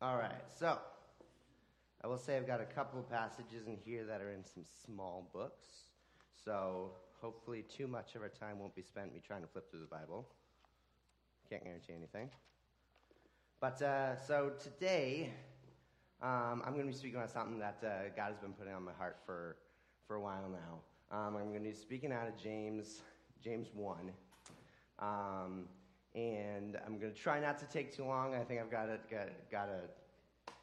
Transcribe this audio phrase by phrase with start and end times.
[0.00, 0.78] All right, so
[2.04, 5.28] I will say I've got a couple passages in here that are in some small
[5.32, 5.66] books.
[6.44, 9.80] So hopefully, too much of our time won't be spent me trying to flip through
[9.80, 10.28] the Bible.
[11.50, 12.30] Can't guarantee anything.
[13.60, 15.32] But uh, so today,
[16.22, 18.84] um, I'm going to be speaking about something that uh, God has been putting on
[18.84, 19.56] my heart for,
[20.06, 21.18] for a while now.
[21.18, 23.00] Um, I'm going to be speaking out of James,
[23.42, 24.12] James 1.
[25.00, 25.64] Um,
[26.14, 28.34] and I'm going to try not to take too long.
[28.34, 29.82] I think I've got a, got, got a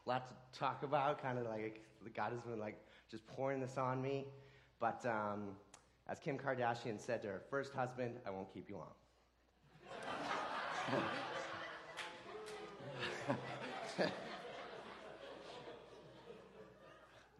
[0.06, 1.84] lot to talk about, kind of like
[2.16, 2.78] God has been like
[3.10, 4.26] just pouring this on me.
[4.80, 5.56] But um,
[6.08, 8.94] as Kim Kardashian said to her first husband, I won't keep you long.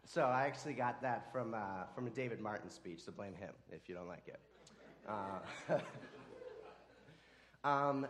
[0.04, 3.52] so I actually got that from, uh, from a David Martin speech, so blame him
[3.70, 4.40] if you don't like it.
[5.08, 5.40] Uh,
[7.66, 8.06] um,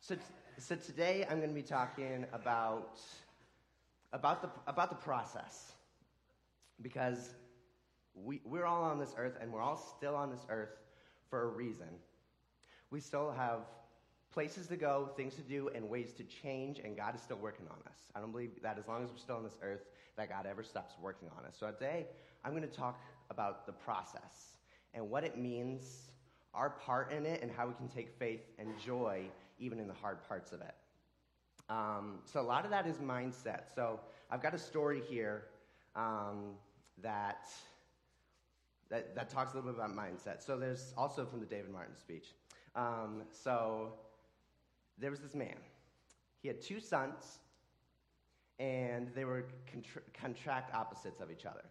[0.00, 0.16] so,
[0.58, 2.98] so today I'm going to be talking about,
[4.14, 5.72] about, the, about the process.
[6.80, 7.34] Because
[8.14, 10.70] we, we're all on this earth and we're all still on this earth
[11.28, 11.88] for a reason.
[12.90, 13.60] We still have
[14.32, 17.66] places to go, things to do, and ways to change, and God is still working
[17.66, 17.98] on us.
[18.16, 19.84] I don't believe that as long as we're still on this earth,
[20.16, 21.56] that God ever stops working on us.
[21.60, 22.06] So today,
[22.42, 24.54] I'm going to talk about the process
[24.94, 26.10] and what it means
[26.54, 29.24] our part in it and how we can take faith and joy
[29.58, 30.74] even in the hard parts of it.
[31.68, 33.74] Um, so, a lot of that is mindset.
[33.74, 35.44] So, I've got a story here
[35.96, 36.56] um,
[37.02, 37.48] that,
[38.90, 40.42] that, that, talks a little bit about mindset.
[40.42, 42.34] So, there's also from the David Martin speech.
[42.76, 43.94] Um, so,
[44.98, 45.56] there was this man.
[46.42, 47.38] He had two sons,
[48.58, 51.64] and they were contra- contract opposites of each other.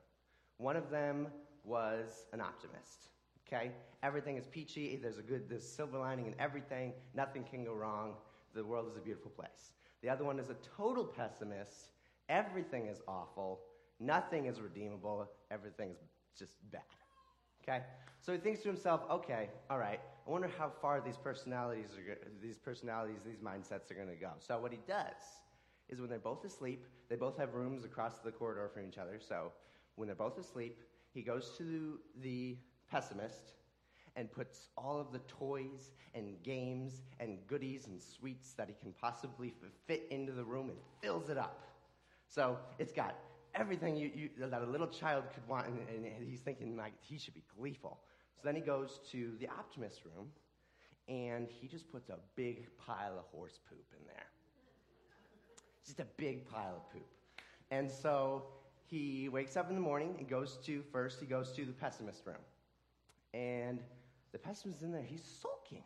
[0.58, 1.28] One of them
[1.64, 3.10] was an optimist
[3.48, 3.72] Okay?
[4.04, 5.00] Everything is peachy.
[5.02, 6.92] There's a good, there's silver lining in everything.
[7.16, 8.16] Nothing can go wrong.
[8.54, 9.72] The world is a beautiful place.
[10.02, 11.92] The other one is a total pessimist.
[12.28, 13.62] Everything is awful.
[14.02, 15.30] Nothing is redeemable.
[15.50, 16.82] Everything is just bad.
[17.64, 17.82] Okay?
[18.20, 22.18] So he thinks to himself, okay, all right, I wonder how far these personalities, are,
[22.42, 24.32] these personalities, these mindsets are going to go.
[24.40, 25.24] So what he does
[25.88, 29.20] is when they're both asleep, they both have rooms across the corridor from each other.
[29.26, 29.52] So
[29.96, 30.80] when they're both asleep,
[31.14, 32.58] he goes to the
[32.90, 33.54] pessimist
[34.16, 38.94] and puts all of the toys and games and goodies and sweets that he can
[39.00, 39.54] possibly
[39.88, 41.68] fit into the room and fills it up.
[42.28, 43.16] So it's got
[43.56, 47.18] everything you, you, that a little child could want, and, and he's thinking like he
[47.18, 48.00] should be gleeful.
[48.36, 50.28] So then he goes to the optimist room,
[51.08, 54.26] and he just puts a big pile of horse poop in there.
[55.86, 57.06] Just a big pile of poop.
[57.72, 58.44] And so
[58.86, 62.26] he wakes up in the morning and goes to, first, he goes to the pessimist
[62.26, 62.36] room.
[63.34, 63.80] And
[64.34, 65.04] the pessimist's in there.
[65.04, 65.84] He's sulking.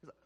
[0.00, 0.16] He's like,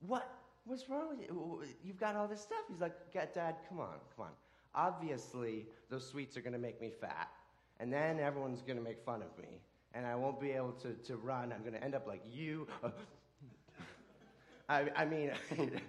[0.00, 0.28] what?
[0.64, 1.62] What's wrong with you?
[1.84, 2.64] You've got all this stuff.
[2.68, 4.30] He's like, Dad, come on, come on.
[4.74, 7.28] Obviously, those sweets are going to make me fat.
[7.80, 9.60] And then everyone's going to make fun of me.
[9.92, 11.52] And I won't be able to, to run.
[11.52, 12.66] I'm going to end up like you.
[14.68, 15.30] I, I mean,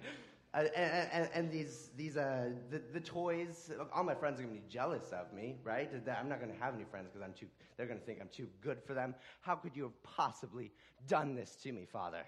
[0.54, 4.62] Uh, and, and, these, these uh, the, the toys, all my friends are going to
[4.62, 5.90] be jealous of me, right?
[6.18, 7.46] I'm not going to have any friends because I'm too,
[7.76, 9.14] they're going to think I'm too good for them.
[9.42, 10.72] How could you have possibly
[11.08, 12.22] done this to me, Father?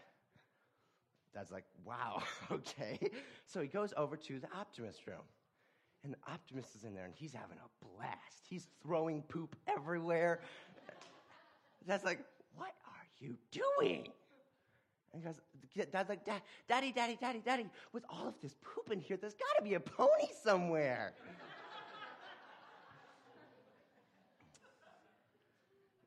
[1.35, 2.99] Dad's like, wow, okay.
[3.47, 5.23] So he goes over to the optimist room.
[6.05, 8.47] And the optimist is in there and he's having a blast.
[8.49, 10.41] He's throwing poop everywhere.
[11.87, 12.21] Dad's like,
[12.57, 14.09] what are you doing?
[15.13, 15.41] And he goes,
[15.91, 19.35] Dad's like, Dad, Daddy, Daddy, Daddy, Daddy, with all of this poop in here, there's
[19.35, 21.13] got to be a pony somewhere.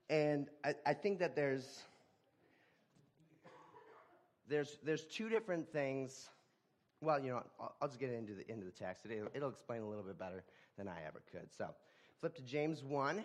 [0.10, 1.84] and I, I, think that there's,
[4.48, 6.30] there's, there's two different things.
[7.02, 9.06] Well, you know, I'll, I'll just get into the, into the text.
[9.06, 10.44] It'll, it'll explain a little bit better
[10.78, 11.50] than I ever could.
[11.58, 11.70] So,
[12.20, 13.24] flip to James 1.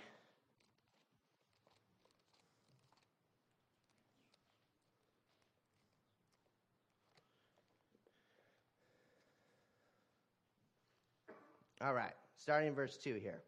[11.83, 13.43] All right, starting in verse 2 here.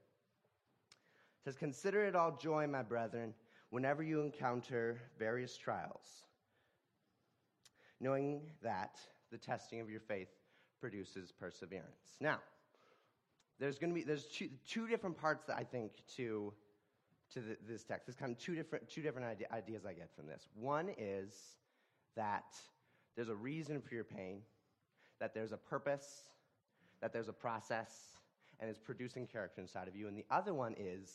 [1.39, 3.33] It says, Consider it all joy, my brethren,
[3.71, 6.25] whenever you encounter various trials,
[8.01, 8.99] knowing that
[9.31, 10.29] the testing of your faith
[10.79, 12.17] produces perseverance.
[12.21, 12.39] Now,
[13.59, 16.53] there's going to be there's two, two different parts that I think to
[17.33, 18.07] to the, this text.
[18.07, 20.49] There's kind of two different two different ideas I get from this.
[20.55, 21.33] One is
[22.15, 22.55] that
[23.17, 24.43] there's a reason for your pain,
[25.19, 26.23] that there's a purpose
[27.01, 28.18] that there's a process
[28.61, 30.09] and it's producing character inside of you.
[30.09, 31.11] And the other one is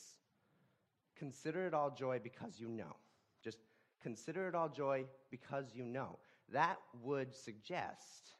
[1.18, 2.96] consider it all joy because you know.
[3.44, 3.58] Just
[4.02, 6.18] consider it all joy because you know.
[6.52, 8.36] That would suggest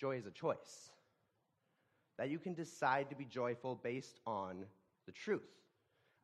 [0.00, 0.90] joy is a choice.
[2.18, 4.64] That you can decide to be joyful based on
[5.06, 5.42] the truth.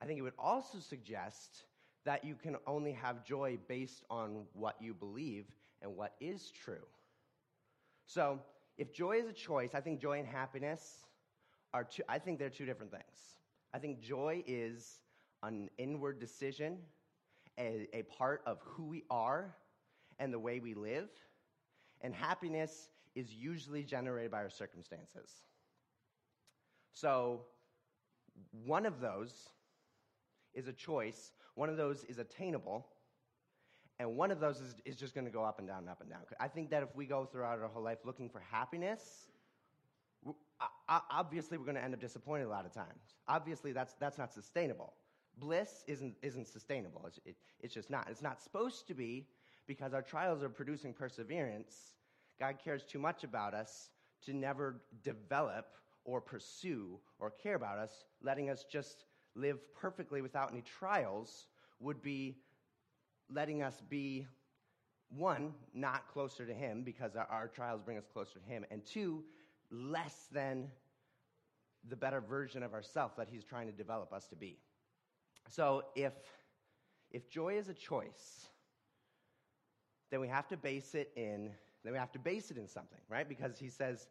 [0.01, 1.65] I think it would also suggest
[2.05, 5.47] that you can only have joy based on what you believe
[5.83, 6.87] and what is true.
[8.07, 8.41] So,
[8.79, 11.05] if joy is a choice, I think joy and happiness
[11.75, 13.37] are two, I think they're two different things.
[13.75, 15.01] I think joy is
[15.43, 16.79] an inward decision,
[17.59, 19.55] a, a part of who we are
[20.19, 21.09] and the way we live,
[22.01, 25.31] and happiness is usually generated by our circumstances.
[26.93, 27.43] So,
[28.65, 29.49] one of those
[30.55, 32.87] is a choice, one of those is attainable,
[33.99, 36.01] and one of those is, is just going to go up and down and up
[36.01, 36.21] and down.
[36.41, 39.27] I think that if we go throughout our whole life looking for happiness,
[40.89, 43.15] obviously we're going to end up disappointed a lot of times.
[43.27, 44.95] Obviously, that's, that's not sustainable.
[45.39, 47.05] Bliss isn't, isn't sustainable.
[47.07, 48.09] It's, it, it's just not.
[48.11, 49.27] It's not supposed to be
[49.67, 51.95] because our trials are producing perseverance.
[52.41, 53.91] God cares too much about us
[54.25, 55.67] to never develop
[56.05, 59.05] or pursue or care about us, letting us just
[59.35, 61.47] live perfectly without any trials
[61.81, 62.37] would be
[63.31, 64.27] letting us be
[65.11, 68.85] one, not closer to Him because our, our, trials bring us closer to Him, and
[68.85, 69.25] two,
[69.71, 70.69] less than
[71.89, 74.59] the better version of ourself that He's trying to develop us to be.
[75.49, 76.13] So if,
[77.11, 78.47] if joy is a choice,
[80.11, 81.51] then we have to base it in
[81.85, 83.29] then we have to base it in something, right?
[83.29, 84.09] Because he says,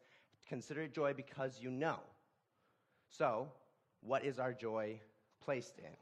[0.47, 1.99] consider it joy because you know.
[3.09, 3.49] So,
[4.01, 4.99] what is our joy
[5.43, 5.95] placed in?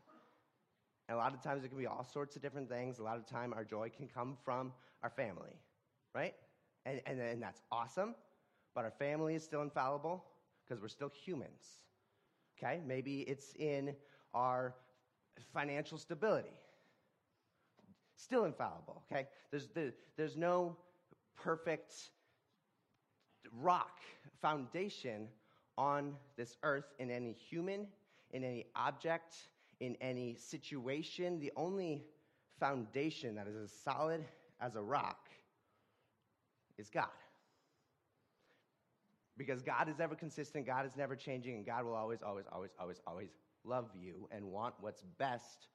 [1.08, 3.00] And a lot of times it can be all sorts of different things.
[3.00, 4.72] A lot of time our joy can come from
[5.04, 5.60] our family,
[6.14, 6.34] right?
[6.86, 8.16] And, and, and that's awesome,
[8.76, 10.24] but our family is still infallible
[10.64, 11.64] because we're still humans.
[12.58, 12.82] Okay?
[12.86, 13.96] Maybe it's in
[14.34, 14.76] our
[15.54, 16.54] financial stability.
[18.18, 19.28] Still infallible, okay?
[19.52, 20.78] There's, the, there's no
[21.36, 21.94] perfect
[23.52, 24.00] rock
[24.42, 25.28] foundation
[25.78, 27.88] on this earth in any human,
[28.32, 29.36] in any object,
[29.80, 31.40] in any situation.
[31.40, 32.06] The only
[32.60, 34.24] foundation that is as solid
[34.62, 35.28] as a rock
[36.78, 37.10] is God.
[39.38, 42.72] Because God is ever consistent, God is never changing, and God will always, always, always,
[42.80, 43.30] always, always
[43.66, 45.68] love you and want what's best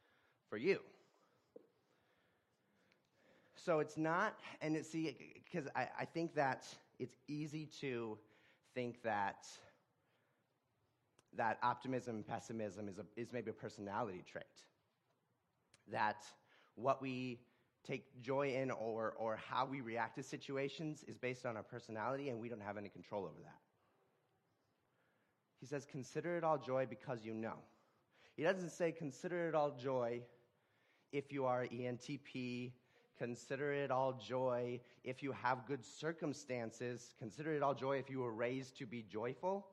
[0.49, 0.81] for you.
[3.57, 6.67] So it's not, and it, see, because I, I think that
[6.99, 8.17] it's easy to
[8.75, 9.47] think that
[11.37, 14.45] that optimism and pessimism is, a, is maybe a personality trait.
[15.91, 16.25] That
[16.75, 17.41] what we
[17.87, 22.29] take joy in or, or how we react to situations is based on our personality,
[22.29, 23.59] and we don't have any control over that.
[25.61, 27.56] He says, Consider it all joy because you know.
[28.37, 30.23] He doesn't say, Consider it all joy
[31.12, 32.73] if you are ENTP.
[33.19, 37.15] Consider it all joy if you have good circumstances.
[37.19, 39.67] Consider it all joy if you were raised to be joyful.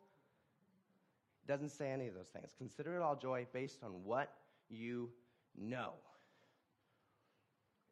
[1.43, 2.53] It doesn't say any of those things.
[2.57, 4.33] Consider it all joy based on what
[4.69, 5.09] you
[5.57, 5.93] know.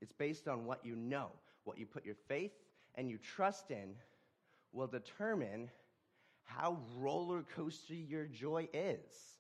[0.06, 1.30] It's based on what you know.
[1.64, 2.52] What you put your faith
[2.94, 3.96] and you trust in
[4.72, 5.72] will determine
[6.44, 9.40] how roller coastery your joy is.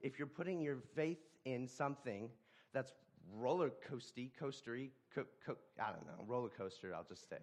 [0.00, 2.30] If you're putting your faith in something
[2.72, 2.94] that's
[3.34, 7.36] roller coasty, coastery, co- co- I don't know, roller coaster, I'll just say.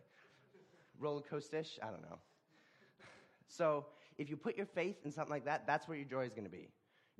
[0.99, 2.17] roller coastish, I don't know.
[3.47, 3.85] So
[4.17, 6.45] if you put your faith in something like that, that's where your joy is going
[6.45, 6.69] to be.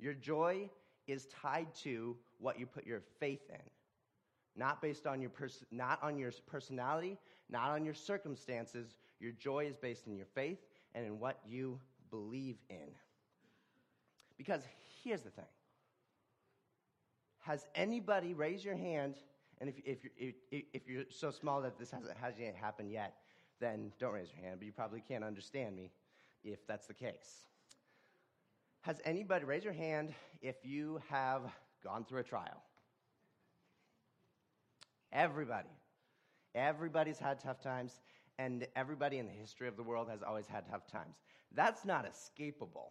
[0.00, 0.68] Your joy
[1.06, 3.70] is tied to what you put your faith in.
[4.56, 7.18] Not based on your pers- not on your personality,
[7.48, 8.96] not on your circumstances.
[9.20, 10.58] Your joy is based in your faith
[10.94, 11.80] and in what you
[12.10, 12.94] believe in.
[14.36, 14.62] Because
[15.02, 15.46] here's the thing
[17.40, 19.16] has anybody raised your hand?
[19.60, 23.14] And if, if, you're, if, if you're so small that this hasn't, hasn't happened yet,
[23.60, 25.90] then don't raise your hand, but you probably can't understand me
[26.42, 27.46] if that's the case.
[28.80, 31.42] Has anybody raised your hand if you have
[31.82, 32.62] gone through a trial?
[35.14, 35.70] Everybody.
[36.54, 38.00] Everybody's had tough times,
[38.38, 41.16] and everybody in the history of the world has always had tough times.
[41.52, 42.90] That's not escapable,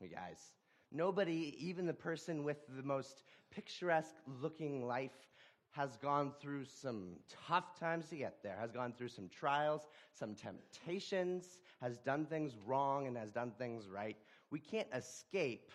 [0.00, 0.52] you guys.
[0.92, 5.26] Nobody, even the person with the most picturesque looking life,
[5.70, 7.16] has gone through some
[7.48, 12.56] tough times to get there, has gone through some trials, some temptations, has done things
[12.64, 14.16] wrong and has done things right.
[14.52, 15.72] We can't escape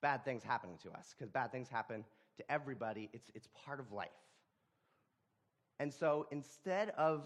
[0.00, 2.02] bad things happening to us because bad things happen
[2.38, 3.10] to everybody.
[3.12, 4.08] It's, it's part of life.
[5.82, 7.24] And so instead of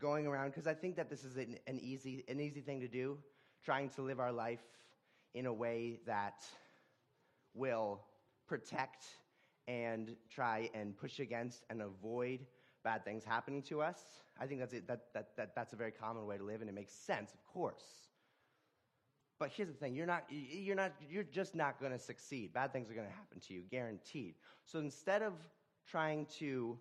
[0.00, 2.88] going around, because I think that this is an, an, easy, an easy thing to
[2.88, 3.16] do,
[3.64, 4.64] trying to live our life
[5.32, 6.44] in a way that
[7.54, 8.00] will
[8.48, 9.04] protect
[9.68, 12.40] and try and push against and avoid
[12.82, 14.00] bad things happening to us.
[14.40, 16.74] I think that's, that, that, that, that's a very common way to live, and it
[16.74, 18.08] makes sense, of course.
[19.38, 22.52] But here's the thing you're, not, you're, not, you're just not going to succeed.
[22.52, 24.34] Bad things are going to happen to you, guaranteed.
[24.64, 25.34] So instead of
[25.86, 26.76] trying to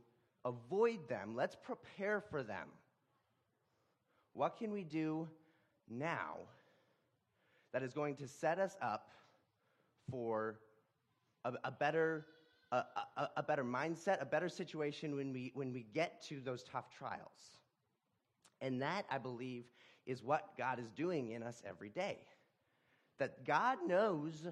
[0.45, 2.67] avoid them, let's prepare for them.
[4.33, 5.27] What can we do
[5.89, 6.37] now
[7.71, 9.09] that is going to set us up
[10.09, 10.59] for
[11.45, 12.25] a, a better
[12.71, 12.83] a,
[13.17, 16.89] a, a, better mindset, a better situation when we, when we get to those tough
[16.89, 17.59] trials.
[18.61, 19.65] And that, I believe,
[20.07, 22.17] is what God is doing in us every day.
[23.19, 24.47] That God knows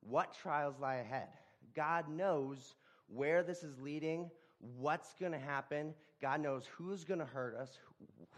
[0.00, 1.28] what trials lie ahead.
[1.74, 2.76] God knows
[3.08, 5.94] where this is leading, what's going to happen.
[6.20, 7.78] God knows who's going to hurt us,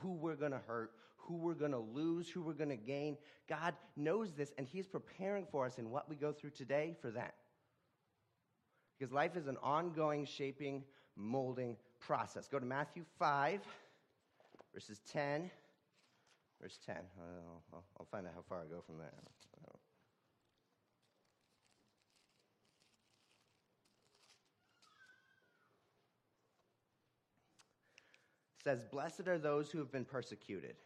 [0.02, 3.16] who we're going to hurt, who we're going to lose, who we're going to gain.
[3.48, 7.10] God knows this, and He's preparing for us in what we go through today for
[7.10, 7.34] that.
[8.98, 10.82] Because life is an ongoing shaping,
[11.16, 12.48] molding process.
[12.48, 13.60] Go to Matthew 5,
[14.74, 15.50] verses 10.
[16.60, 16.96] Verse 10.
[17.72, 19.12] I'll, I'll find out how far I go from there.
[28.68, 30.76] Says, Blessed are those who have been persecuted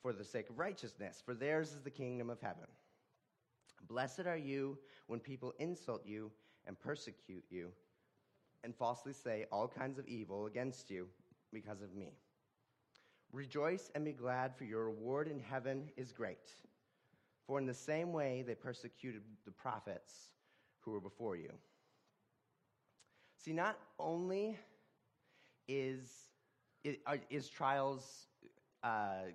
[0.00, 2.64] for the sake of righteousness, for theirs is the kingdom of heaven.
[3.86, 6.30] Blessed are you when people insult you
[6.66, 7.68] and persecute you
[8.64, 11.06] and falsely say all kinds of evil against you
[11.52, 12.14] because of me.
[13.32, 16.54] Rejoice and be glad, for your reward in heaven is great.
[17.46, 20.14] For in the same way they persecuted the prophets
[20.80, 21.52] who were before you.
[23.36, 24.56] See, not only
[25.68, 26.27] is,
[26.84, 28.26] is trials
[28.82, 29.30] uh,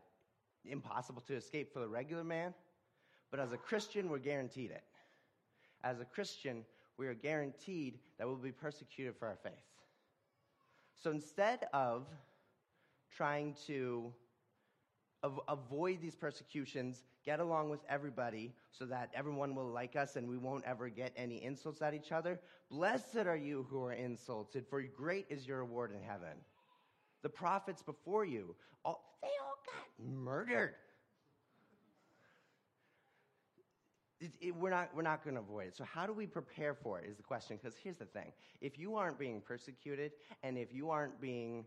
[0.65, 2.53] impossible to escape for the regular man,
[3.31, 4.83] but as a Christian, we're guaranteed it.
[5.83, 6.63] As a Christian,
[6.97, 9.53] we are guaranteed that we'll be persecuted for our faith.
[10.95, 12.07] So instead of
[13.15, 14.13] trying to
[15.23, 20.27] av- avoid these persecutions, get along with everybody so that everyone will like us and
[20.27, 24.65] we won't ever get any insults at each other, blessed are you who are insulted,
[24.67, 26.37] for great is your reward in heaven.
[27.23, 30.75] The prophets before you, all, they all got murdered
[34.23, 35.75] it, it, we're not, we're not going to avoid it.
[35.75, 37.59] So, how do we prepare for it is the question.
[37.61, 40.13] Because here's the thing if you aren't being persecuted
[40.43, 41.65] and if you aren't being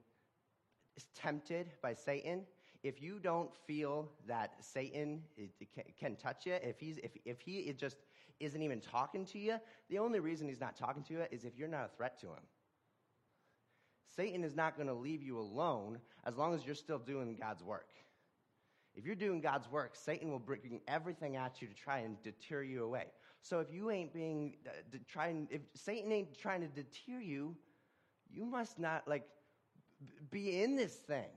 [1.14, 2.42] tempted by Satan,
[2.82, 5.22] if you don't feel that Satan
[5.98, 7.98] can touch you, if, he's, if, if he just
[8.40, 9.56] isn't even talking to you,
[9.90, 12.26] the only reason he's not talking to you is if you're not a threat to
[12.26, 12.42] him.
[14.16, 17.62] Satan is not going to leave you alone as long as you're still doing God's
[17.62, 17.90] work.
[18.94, 22.62] If you're doing God's work, Satan will bring everything at you to try and deter
[22.62, 23.06] you away.
[23.42, 27.54] So if you ain't being uh, trying, if Satan ain't trying to deter you,
[28.32, 29.25] you must not like
[30.30, 31.28] be in this thing.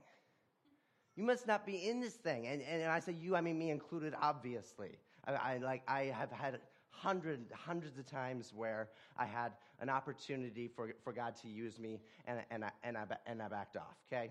[1.16, 2.46] You must not be in this thing.
[2.46, 4.98] And, and I say you, I mean me included, obviously.
[5.26, 6.58] I, I like I have had
[6.88, 12.00] hundreds, hundreds of times where I had an opportunity for, for God to use me
[12.26, 14.30] and, and, I, and, I, and I backed off, okay?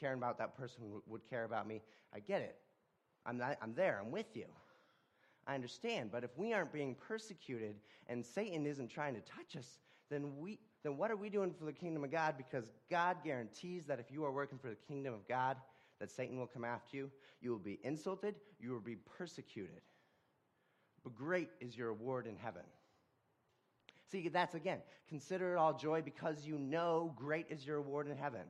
[0.00, 1.80] Caring about that person would care about me.
[2.14, 2.56] I get it.
[3.26, 4.46] I'm, not, I'm there, I'm with you.
[5.46, 7.76] I understand, but if we aren't being persecuted
[8.08, 9.78] and Satan isn't trying to touch us,
[10.10, 12.34] then, we, then what are we doing for the kingdom of God?
[12.36, 15.56] Because God guarantees that if you are working for the kingdom of God,
[16.00, 17.10] that Satan will come after you.
[17.40, 19.80] You will be insulted, you will be persecuted
[21.04, 22.62] but great is your reward in heaven.
[24.14, 24.78] See, that's again,
[25.08, 28.42] consider it all joy because you know great is your reward in heaven.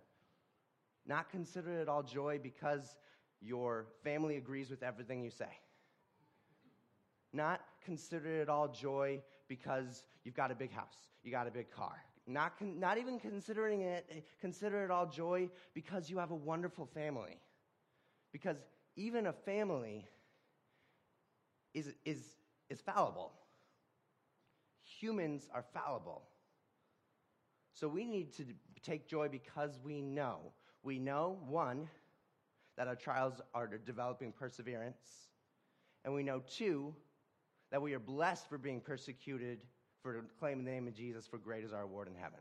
[1.06, 2.98] Not consider it all joy because
[3.40, 5.48] your family agrees with everything you say.
[7.32, 11.70] Not consider it all joy because you've got a big house, you got a big
[11.70, 11.96] car.
[12.26, 16.84] Not, con- not even considering it, consider it all joy because you have a wonderful
[16.84, 17.40] family.
[18.32, 18.58] Because
[18.96, 20.06] even a family
[21.72, 22.22] is, is,
[22.68, 23.32] is fallible.
[25.00, 26.22] Humans are fallible.
[27.72, 28.44] So we need to
[28.82, 30.52] take joy because we know.
[30.82, 31.88] We know, one,
[32.76, 35.28] that our trials are developing perseverance.
[36.04, 36.94] And we know, two,
[37.70, 39.64] that we are blessed for being persecuted
[40.02, 42.40] for claiming the name of Jesus, for great is our reward in heaven.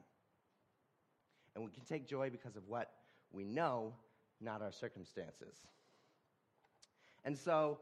[1.55, 2.91] And we can take joy because of what
[3.31, 3.93] we know,
[4.41, 5.55] not our circumstances.
[7.23, 7.79] And so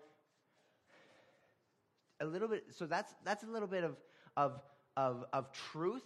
[2.19, 3.97] a little bit, so that's, that's a little bit of,
[4.37, 4.61] of,
[4.97, 6.03] of, of truth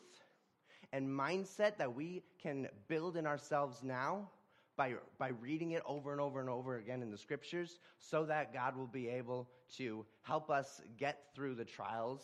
[0.93, 4.29] and mindset that we can build in ourselves now
[4.77, 8.53] by, by reading it over and over and over again in the scriptures so that
[8.53, 12.21] God will be able to help us get through the trials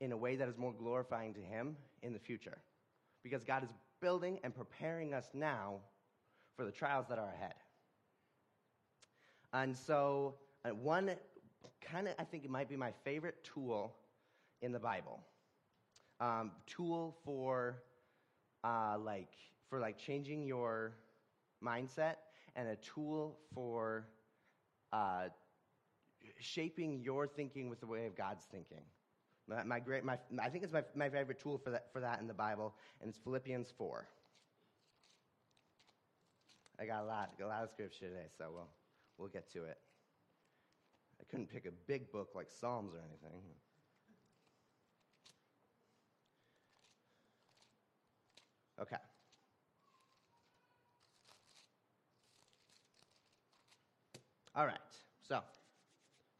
[0.00, 2.58] in a way that is more glorifying to Him in the future.
[3.22, 5.76] Because God is building and preparing us now
[6.56, 7.54] for the trials that are ahead.
[9.52, 11.10] And so, uh, one
[11.80, 13.94] kind of, I think it might be my favorite tool
[14.64, 15.20] in the Bible.
[16.20, 17.82] Um, tool for
[18.64, 19.34] uh, like
[19.68, 20.96] for like changing your
[21.62, 22.16] mindset,
[22.56, 24.06] and a tool for
[24.92, 25.28] uh,
[26.38, 28.82] shaping your thinking with the way of God's thinking.
[29.46, 32.20] My, my great, my, I think it's my, my favorite tool for that, for that
[32.20, 34.08] in the Bible, and it's Philippians 4.
[36.80, 38.68] I got a lot, a lot of scripture today, so we'll,
[39.18, 39.76] we'll get to it.
[41.20, 43.42] I couldn't pick a big book like Psalms or anything.
[48.80, 48.96] Okay.
[54.56, 54.78] All right.
[55.26, 55.40] So,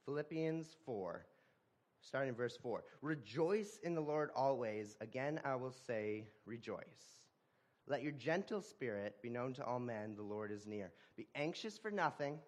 [0.04, 1.26] Philippians 4,
[2.00, 2.84] starting in verse 4.
[3.02, 4.96] Rejoice in the Lord always.
[5.00, 7.22] Again, I will say, rejoice.
[7.86, 10.92] Let your gentle spirit be known to all men, the Lord is near.
[11.16, 12.38] Be anxious for nothing,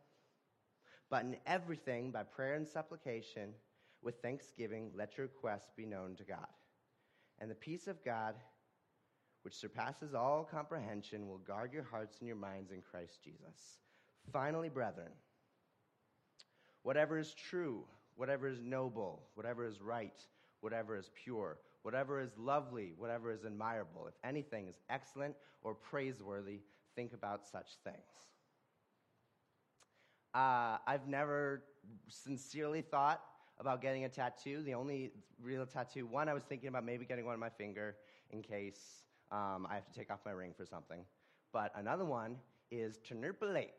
[1.11, 3.51] but in everything, by prayer and supplication,
[4.03, 6.47] with thanksgiving, let your requests be known to God.
[7.39, 8.35] And the peace of God,
[9.47, 13.79] which surpasses all comprehension, will guard your hearts and your minds in Christ Jesus.
[14.33, 15.13] Finally, brethren,
[16.83, 17.85] whatever is true,
[18.17, 20.21] whatever is noble, whatever is right,
[20.63, 26.59] whatever is pure, whatever is lovely, whatever is admirable, if anything is excellent or praiseworthy,
[26.97, 28.27] think about such things.
[30.35, 31.63] Uh, I've never
[32.09, 33.23] sincerely thought
[33.61, 34.65] about getting a tattoo.
[34.65, 37.95] The only real tattoo, one, I was thinking about maybe getting one on my finger
[38.33, 41.01] in case um, I have to take off my ring for something.
[41.53, 42.37] But another one
[42.71, 43.71] is Tnurpalape.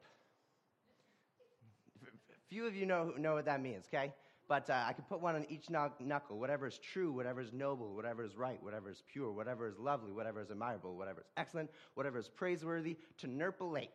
[2.50, 4.14] Few of you know, know what that means, okay?
[4.48, 6.40] But uh, I could put one on each knuckle.
[6.40, 10.14] Whatever is true, whatever is noble, whatever is right, whatever is pure, whatever is lovely,
[10.14, 13.90] whatever is admirable, whatever is excellent, whatever is praiseworthy, Tnurpalape.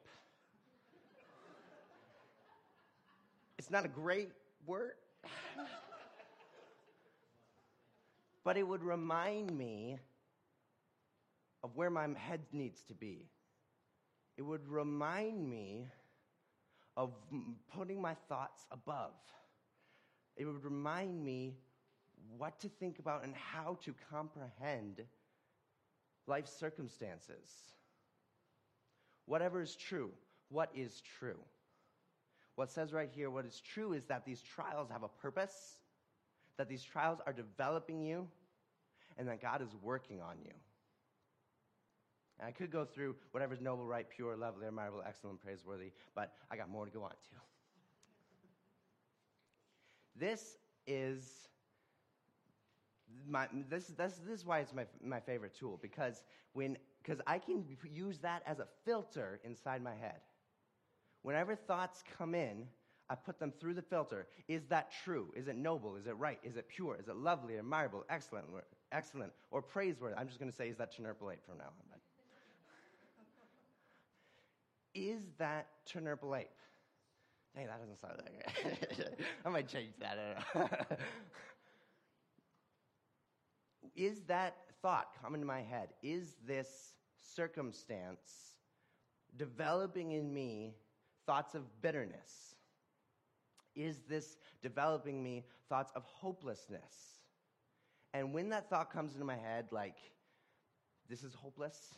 [3.58, 4.30] It's not a great
[4.66, 4.92] word,
[8.44, 9.98] but it would remind me
[11.62, 13.28] of where my head needs to be.
[14.36, 15.86] It would remind me
[16.96, 17.12] of
[17.76, 19.12] putting my thoughts above.
[20.36, 21.54] It would remind me
[22.36, 25.02] what to think about and how to comprehend
[26.26, 27.48] life's circumstances.
[29.26, 30.10] Whatever is true,
[30.48, 31.38] what is true?
[32.56, 35.78] What says right here, what is true is that these trials have a purpose,
[36.58, 38.28] that these trials are developing you,
[39.16, 40.52] and that God is working on you.
[42.38, 46.56] And I could go through whatever's noble, right, pure, lovely, admirable, excellent, praiseworthy, but I
[46.56, 47.16] got more to go on to.
[50.18, 51.48] This is
[53.28, 57.38] my, this, this, this is why it's my, my favorite tool because when because I
[57.38, 60.20] can use that as a filter inside my head.
[61.22, 62.66] Whenever thoughts come in,
[63.10, 64.26] I put them through the filter.
[64.48, 65.32] Is that true?
[65.36, 65.96] Is it noble?
[65.96, 66.38] Is it right?
[66.42, 66.96] Is it pure?
[67.00, 68.46] Is it lovely, admirable, excellent,
[68.92, 70.16] excellent, or praiseworthy?
[70.16, 71.72] I'm just going to say, is that Tnurpalape from now on?
[71.90, 72.00] But
[74.94, 76.46] is that Tnurpalape?
[77.54, 79.26] Dang, that doesn't sound that good.
[79.44, 80.98] I might change that.
[83.94, 85.90] is that thought coming to my head?
[86.02, 86.94] Is this
[87.34, 88.54] circumstance
[89.36, 90.76] developing in me
[91.26, 92.54] thoughts of bitterness?
[93.74, 97.20] Is this developing me thoughts of hopelessness?
[98.14, 99.96] And when that thought comes into my head, like,
[101.08, 101.94] this is hopeless,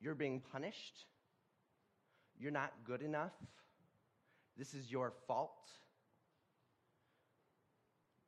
[0.00, 1.06] you're being punished,
[2.38, 3.32] you're not good enough,
[4.56, 5.70] this is your fault.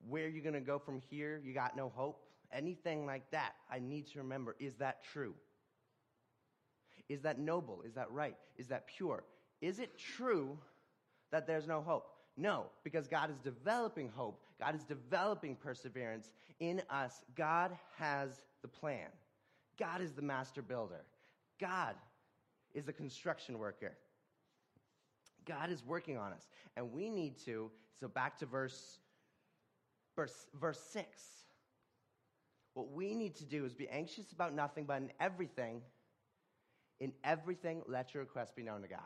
[0.08, 1.40] Where are you going to go from here?
[1.44, 2.24] You got no hope.
[2.52, 5.34] Anything like that, I need to remember is that true?
[7.08, 7.82] Is that noble?
[7.86, 8.36] Is that right?
[8.56, 9.24] Is that pure?
[9.60, 10.56] Is it true
[11.30, 12.06] that there's no hope?
[12.36, 14.40] No, because God is developing hope.
[14.58, 17.24] God is developing perseverance in us.
[17.36, 19.08] God has the plan.
[19.78, 21.04] God is the master builder.
[21.60, 21.94] God
[22.74, 23.96] is a construction worker.
[25.46, 26.48] God is working on us.
[26.76, 28.98] And we need to, so back to verse,
[30.16, 31.06] verse, verse 6.
[32.74, 35.82] What we need to do is be anxious about nothing, but in everything,
[37.00, 39.00] in everything, let your request be known to God.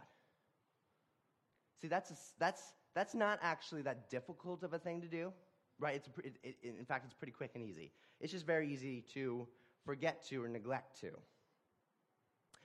[1.81, 2.63] See, that's, a, that's,
[2.95, 5.33] that's not actually that difficult of a thing to do,
[5.79, 5.97] right?
[5.97, 7.93] It's a, it, it, in fact, it's pretty quick and easy.
[8.21, 9.47] It's just very easy to
[9.85, 11.11] forget to or neglect to.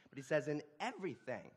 [0.10, 1.52] But he says, in everything,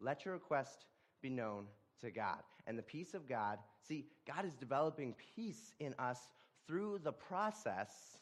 [0.00, 0.86] let your request
[1.22, 1.66] be known
[2.00, 2.42] to God.
[2.66, 6.18] And the peace of God, see, God is developing peace in us
[6.66, 8.18] through the process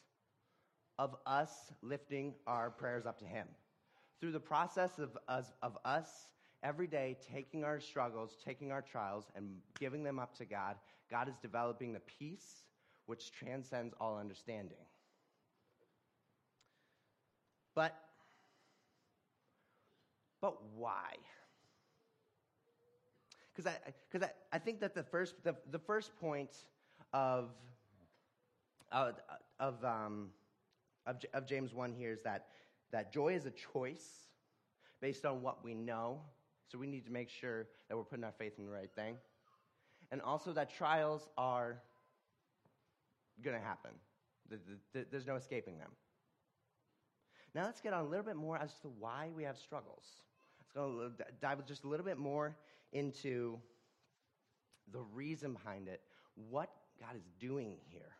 [0.97, 1.51] of us
[1.81, 3.47] lifting our prayers up to Him.
[4.21, 6.27] Through the process of us, of us
[6.63, 10.77] every day taking our struggles, taking our trials, and giving them up to God,
[11.11, 12.63] God is developing the peace
[13.07, 14.77] which transcends all understanding.
[17.75, 17.93] But,
[20.41, 21.15] but why?
[23.53, 26.51] Because I, cause I, I think that the first, the, the first point
[27.13, 27.49] of,
[28.91, 30.29] of, um,
[31.05, 32.47] of, of James 1 here is that,
[32.91, 34.27] that joy is a choice
[35.01, 36.19] based on what we know.
[36.67, 39.15] So we need to make sure that we're putting our faith in the right thing.
[40.11, 41.77] And also that trials are
[43.43, 43.91] going to happen,
[45.11, 45.91] there's no escaping them.
[47.55, 50.03] Now let's get on a little bit more as to why we have struggles.
[50.59, 51.09] Let's go
[51.41, 52.53] dive just a little bit more
[52.91, 53.57] into
[54.91, 56.01] the reason behind it,
[56.49, 58.11] what God is doing here.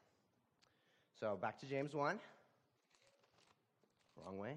[1.19, 2.17] So back to James 1.
[4.23, 4.55] Wrong way.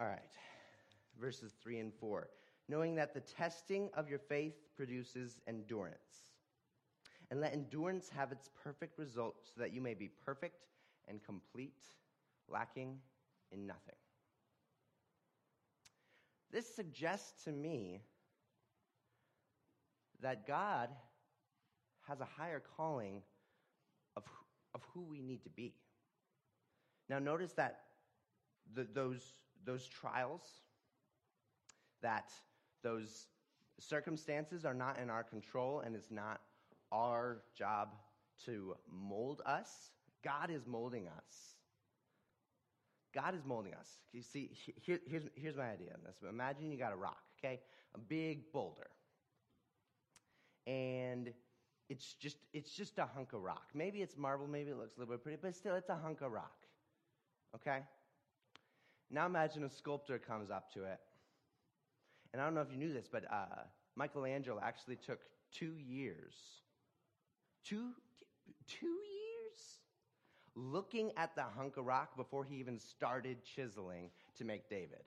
[0.00, 0.31] All right,
[1.22, 2.28] verses 3 and 4.
[2.68, 6.26] Knowing that the testing of your faith produces endurance.
[7.30, 10.66] And let endurance have its perfect result, so that you may be perfect
[11.08, 11.82] and complete,
[12.48, 12.98] lacking
[13.50, 13.94] in nothing.
[16.50, 18.02] This suggests to me
[20.20, 20.90] that God
[22.06, 23.22] has a higher calling
[24.16, 24.24] of,
[24.74, 25.74] of who we need to be.
[27.08, 27.80] Now, notice that
[28.74, 30.42] the, those, those trials,
[32.02, 32.30] that
[32.82, 33.26] those
[33.78, 36.40] circumstances are not in our control and it's not
[36.90, 37.94] our job
[38.44, 39.90] to mold us.
[40.24, 41.56] God is molding us.
[43.14, 43.88] God is molding us.
[44.12, 46.16] You see, here, here's, here's my idea on this.
[46.28, 47.60] Imagine you got a rock, okay?
[47.94, 48.88] A big boulder.
[50.66, 51.32] And
[51.90, 53.68] it's just, it's just a hunk of rock.
[53.74, 56.22] Maybe it's marble, maybe it looks a little bit pretty, but still, it's a hunk
[56.22, 56.56] of rock,
[57.54, 57.80] okay?
[59.10, 61.00] Now imagine a sculptor comes up to it.
[62.32, 63.62] And I don't know if you knew this, but uh,
[63.96, 65.20] Michelangelo actually took
[65.52, 66.34] two years.
[67.64, 67.90] Two,
[68.66, 69.78] two years?
[70.54, 75.04] Looking at the hunk of rock before he even started chiseling to make David.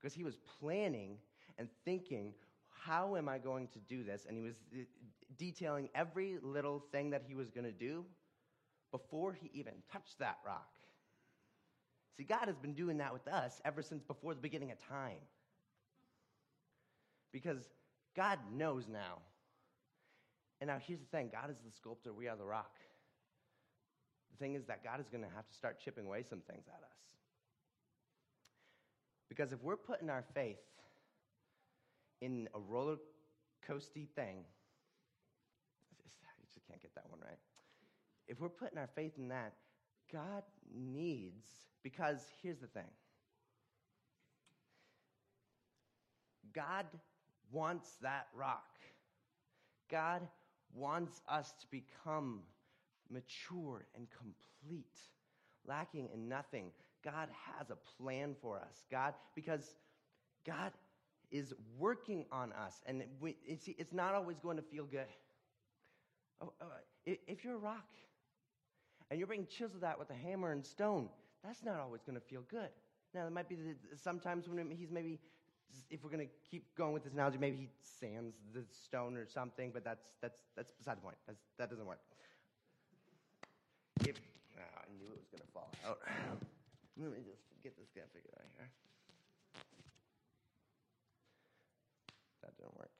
[0.00, 1.16] Because he was planning
[1.58, 2.34] and thinking,
[2.68, 4.26] how am I going to do this?
[4.26, 4.82] And he was uh,
[5.38, 8.04] detailing every little thing that he was going to do
[8.90, 10.68] before he even touched that rock.
[12.16, 15.20] See, God has been doing that with us ever since before the beginning of time.
[17.32, 17.68] Because
[18.14, 19.18] God knows now.
[20.60, 22.76] And now here's the thing God is the sculptor, we are the rock.
[24.32, 26.64] The thing is that God is going to have to start chipping away some things
[26.68, 26.98] at us.
[29.28, 30.60] Because if we're putting our faith
[32.20, 32.96] in a roller
[33.68, 34.36] coasty thing,
[36.04, 37.38] I just can't get that one right.
[38.28, 39.54] If we're putting our faith in that,
[40.12, 40.42] God
[40.74, 41.46] needs,
[41.82, 42.90] because here's the thing
[46.52, 46.86] God
[47.52, 48.64] wants that rock.
[49.90, 50.22] God
[50.74, 52.40] wants us to become
[53.10, 54.98] mature and complete,
[55.66, 56.70] lacking in nothing.
[57.04, 58.84] God has a plan for us.
[58.90, 59.74] God, because
[60.46, 60.72] God
[61.30, 63.04] is working on us, and
[63.46, 65.06] it's, it's not always going to feel good.
[66.40, 66.66] Oh, oh,
[67.04, 67.88] if you're a rock,
[69.10, 71.08] and you're being chiseled at with a hammer and stone,
[71.44, 72.70] that's not always going to feel good.
[73.14, 73.56] Now, there might be
[74.02, 75.20] sometimes when he's maybe,
[75.90, 77.68] if we're going to keep going with this analogy, maybe he
[78.00, 81.16] sands the stone or something, but that's, that's, that's beside the point.
[81.26, 82.00] That's, that doesn't work.
[84.00, 84.16] If,
[84.56, 85.98] oh, ah, I knew it was going to fall out.
[86.96, 88.68] Let me just get this guy figured out here.
[92.42, 92.90] That didn't work.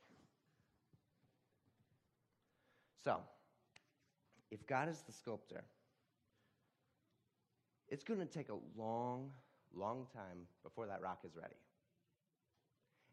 [3.05, 3.19] So,
[4.51, 5.65] if God is the sculptor,
[7.89, 9.31] it's going to take a long,
[9.75, 11.57] long time before that rock is ready.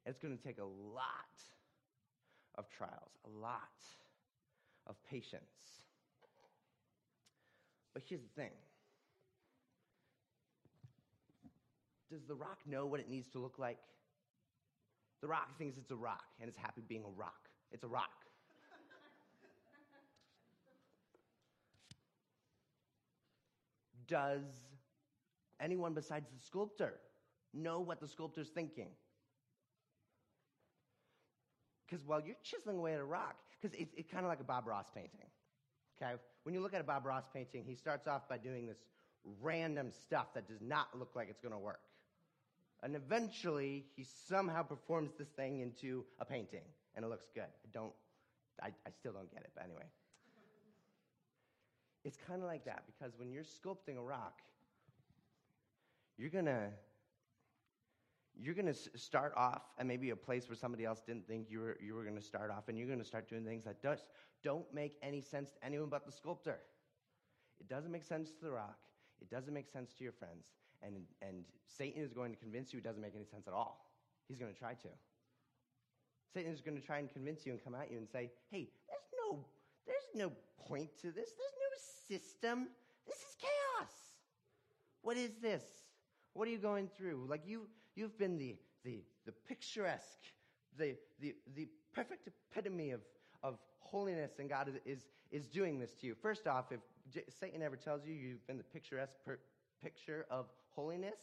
[0.10, 1.38] It's going to take a lot
[2.56, 3.60] of trials, a lot
[4.88, 5.84] of patience.
[7.94, 8.52] But here's the thing
[12.12, 13.78] Does the rock know what it needs to look like?
[15.22, 17.50] The rock thinks it's a rock and it's happy being a rock.
[17.72, 18.10] It's a rock.
[24.10, 24.42] does
[25.62, 26.96] anyone besides the sculptor
[27.54, 28.88] know what the sculptor's thinking?
[31.90, 34.44] Because while you're chiseling away at a rock, because it's, it's kind of like a
[34.44, 35.26] Bob Ross painting.
[36.02, 36.14] Okay?
[36.44, 38.78] When you look at a Bob Ross painting, he starts off by doing this
[39.42, 41.82] random stuff that does not look like it's going to work.
[42.84, 46.64] And eventually, he somehow performs this thing into a painting,
[46.96, 47.44] and it looks good.
[47.44, 47.92] I don't,
[48.62, 49.84] I, I still don't get it, but anyway.
[52.06, 54.40] It's kind of like that because when you're sculpting a rock,
[56.18, 56.70] you're gonna
[58.42, 61.60] you're going to start off at maybe a place where somebody else didn't think you
[61.60, 63.82] were, you were going to start off, and you're going to start doing things that
[63.82, 64.00] does,
[64.44, 66.60] don't make any sense to anyone but the sculptor.
[67.60, 68.78] It doesn't make sense to the rock.
[69.22, 70.48] It doesn't make sense to your friends.
[70.82, 73.92] And, and Satan is going to convince you it doesn't make any sense at all.
[74.28, 74.88] He's going to try to.
[76.34, 78.70] Satan is going to try and convince you and come at you and say, hey,
[78.88, 79.46] there's no,
[79.86, 80.32] there's no
[80.68, 81.34] point to this.
[81.38, 82.68] There's no system.
[83.06, 83.92] This is chaos.
[85.02, 85.64] What is this?
[86.34, 87.26] What are you going through?
[87.28, 87.68] Like you,
[88.00, 90.24] you've been the, the, the picturesque,
[90.78, 93.02] the, the, the perfect epitome of,
[93.44, 96.16] of holiness, and God is, is, doing this to you.
[96.16, 96.80] First off, if
[97.14, 99.40] J- Satan ever tells you you've been the picturesque per-
[99.84, 101.20] picture of holiness,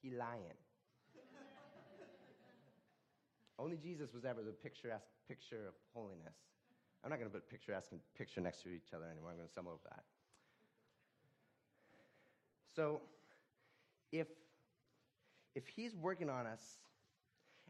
[0.00, 0.40] he lying.
[3.58, 6.36] Only Jesus was ever the picturesque picture of holiness.
[7.04, 9.30] I'm not going to put picturesque and picture next to each other anymore.
[9.30, 10.02] I'm going to sum up that.
[12.74, 13.00] So,
[14.12, 14.26] if,
[15.56, 16.60] if he's working on us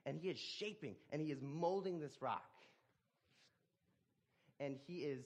[0.04, 2.50] and he is shaping and he is molding this rock
[4.58, 5.24] and he is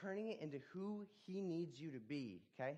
[0.00, 2.76] turning it into who he needs you to be, okay?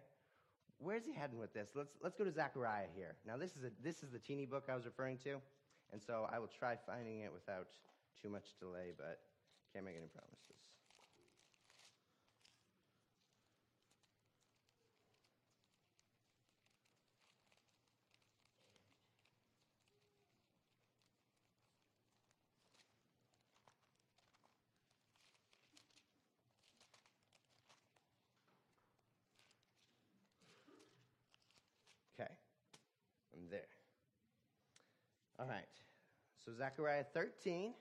[0.79, 1.69] Where's he heading with this?
[1.75, 3.15] Let's, let's go to Zechariah here.
[3.27, 5.37] Now, this is, a, this is the teeny book I was referring to,
[5.93, 7.69] and so I will try finding it without
[8.21, 9.21] too much delay, but
[9.73, 10.65] can't make any promises.
[32.21, 32.31] Okay,
[33.35, 33.61] I'm there.
[35.41, 35.65] All right,
[36.45, 37.75] so Zechariah 13.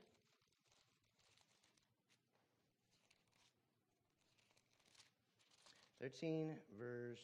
[6.01, 7.17] Thirteen, verse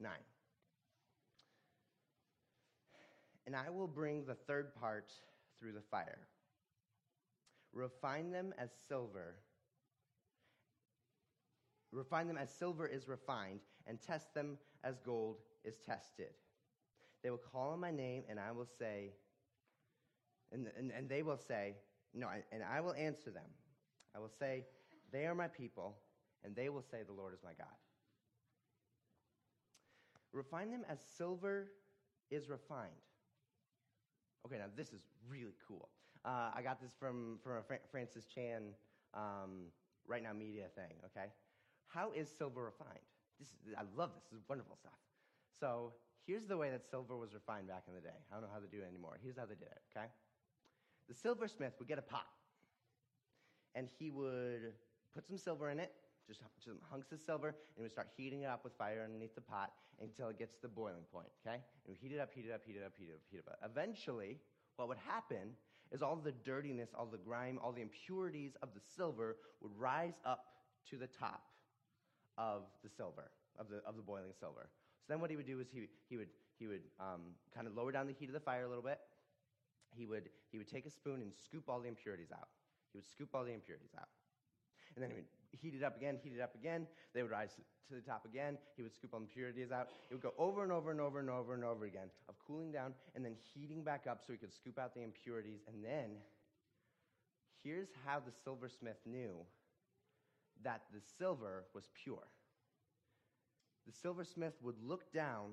[0.00, 0.12] nine.
[3.46, 5.12] And I will bring the third part
[5.58, 6.26] through the fire.
[7.74, 9.34] Refine them as silver
[11.96, 16.34] refine them as silver is refined, and test them as gold is tested.
[17.22, 19.12] They will call on my name, and I will say,
[20.52, 21.74] and, and, and they will say,
[22.14, 23.50] no, and I will answer them.
[24.14, 24.64] I will say,
[25.12, 25.96] they are my people,
[26.44, 27.76] and they will say, the Lord is my God.
[30.32, 31.68] Refine them as silver
[32.30, 32.90] is refined.
[34.46, 35.88] Okay, now this is really cool.
[36.24, 38.62] Uh, I got this from, from a Francis Chan
[39.14, 39.70] um,
[40.06, 41.30] Right Now Media thing, okay?
[41.88, 43.04] How is silver refined?
[43.38, 44.24] This is, I love this.
[44.30, 44.98] This is wonderful stuff.
[45.60, 45.92] So
[46.26, 48.18] here's the way that silver was refined back in the day.
[48.30, 49.18] I don't know how they do it anymore.
[49.22, 50.06] Here's how they did it, okay?
[51.08, 52.26] The silversmith would get a pot,
[53.74, 54.72] and he would
[55.14, 55.92] put some silver in it,
[56.26, 59.34] just, just hunks of silver, and he would start heating it up with fire underneath
[59.34, 61.60] the pot until it gets to the boiling point, okay?
[61.86, 63.44] And heat it up, heat it up, heat it up, heat it up, heat it
[63.48, 63.58] up.
[63.64, 64.38] Eventually,
[64.76, 65.54] what would happen
[65.92, 70.14] is all the dirtiness, all the grime, all the impurities of the silver would rise
[70.24, 70.44] up
[70.90, 71.44] to the top
[72.36, 74.68] of the silver, of the, of the boiling silver.
[75.06, 77.20] So then what he would do is he, he would, he would um,
[77.54, 78.98] kind of lower down the heat of the fire a little bit.
[79.96, 82.48] He would, he would take a spoon and scoop all the impurities out.
[82.92, 84.08] He would scoop all the impurities out.
[84.94, 85.26] And then he would
[85.60, 86.86] heat it up again, heat it up again.
[87.14, 87.54] They would rise
[87.88, 88.58] to the top again.
[88.76, 89.88] He would scoop all the impurities out.
[90.10, 92.72] It would go over and over and over and over and over again of cooling
[92.72, 95.60] down and then heating back up so he could scoop out the impurities.
[95.68, 96.16] And then
[97.62, 99.36] here's how the silversmith knew
[100.64, 102.26] that the silver was pure.
[103.86, 105.52] The silversmith would look down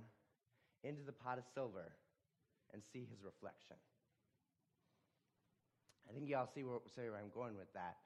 [0.84, 1.92] into the pot of silver
[2.74, 3.76] and see his reflection.
[6.10, 7.98] I think y'all see where, where I'm going with that.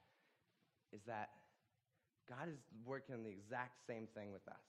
[0.93, 1.29] Is that
[2.29, 4.63] God is working the exact same thing with us.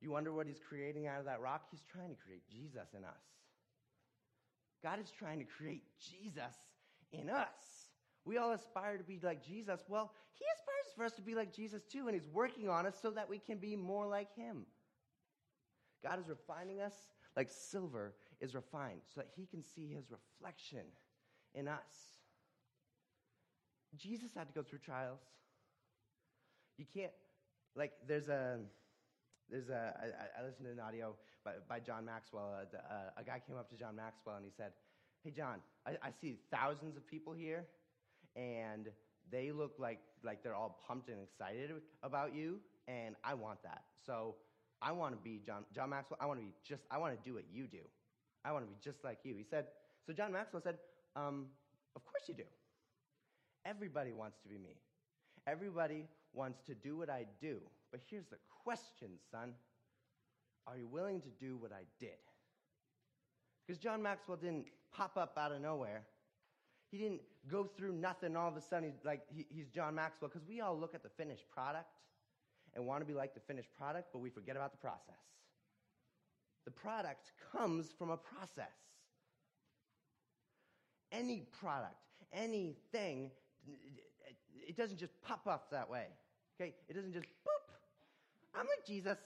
[0.00, 1.64] You wonder what he's creating out of that rock?
[1.70, 3.22] He's trying to create Jesus in us.
[4.82, 6.54] God is trying to create Jesus
[7.12, 7.90] in us.
[8.24, 9.80] We all aspire to be like Jesus.
[9.88, 12.96] Well, He aspires for us to be like Jesus too, and He's working on us
[13.00, 14.66] so that we can be more like Him.
[16.02, 16.94] God is refining us
[17.36, 20.84] like silver is refined so that He can see His reflection
[21.56, 22.12] in us.
[23.96, 25.20] Jesus had to go through trials.
[26.78, 27.12] You can't,
[27.74, 28.60] like, there's a.
[29.48, 31.14] There's a, I, I listened to an audio
[31.44, 32.50] by, by John Maxwell.
[32.52, 34.72] Uh, uh, a guy came up to John Maxwell and he said,
[35.22, 37.64] Hey, John, I, I see thousands of people here,
[38.34, 38.88] and
[39.30, 41.70] they look like, like they're all pumped and excited
[42.02, 43.84] about you, and I want that.
[44.04, 44.34] So
[44.82, 46.18] I, I want to be John, John Maxwell.
[46.20, 47.86] I want to be just, I want to do what you do.
[48.44, 49.34] I want to be just like you.
[49.34, 49.66] He said,
[50.06, 50.78] so John Maxwell said,
[51.16, 51.46] um,
[51.96, 52.44] of course you do.
[53.64, 54.76] Everybody wants to be me.
[55.46, 57.58] Everybody wants to do what I do.
[57.90, 59.54] But here's the question, son.
[60.66, 62.10] Are you willing to do what I did?
[63.66, 66.02] Because John Maxwell didn't pop up out of nowhere.
[66.90, 68.92] He didn't go through nothing all of a sudden.
[69.04, 70.30] Like he, he's John Maxwell.
[70.32, 71.90] Because we all look at the finished product
[72.74, 75.22] and want to be like the finished product, but we forget about the process.
[76.64, 78.74] The product comes from a process.
[81.12, 81.94] Any product,
[82.32, 83.30] anything,
[84.66, 86.06] it doesn't just pop up that way.
[86.60, 86.74] Okay?
[86.88, 87.74] It doesn't just boop.
[88.54, 89.18] I'm like Jesus.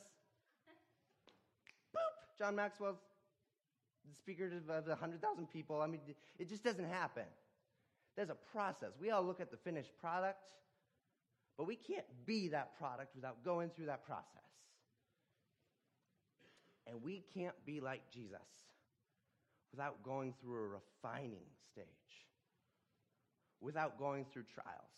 [1.95, 2.39] Boop.
[2.39, 2.99] John Maxwell's
[4.09, 5.81] the speaker of the 100,000 people.
[5.81, 6.01] I mean,
[6.39, 7.25] it just doesn't happen.
[8.17, 8.91] There's a process.
[9.01, 10.51] We all look at the finished product,
[11.57, 14.27] but we can't be that product without going through that process.
[16.87, 18.41] And we can't be like Jesus
[19.73, 21.87] without going through a refining stage,
[23.61, 24.91] without going through trials,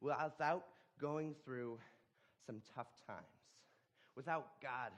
[0.00, 0.66] without
[1.00, 1.78] going through
[2.46, 3.26] some tough times,
[4.16, 4.90] without God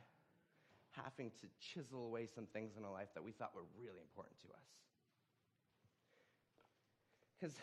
[0.92, 4.38] having to chisel away some things in our life that we thought were really important
[4.40, 4.68] to us.
[7.40, 7.56] Because,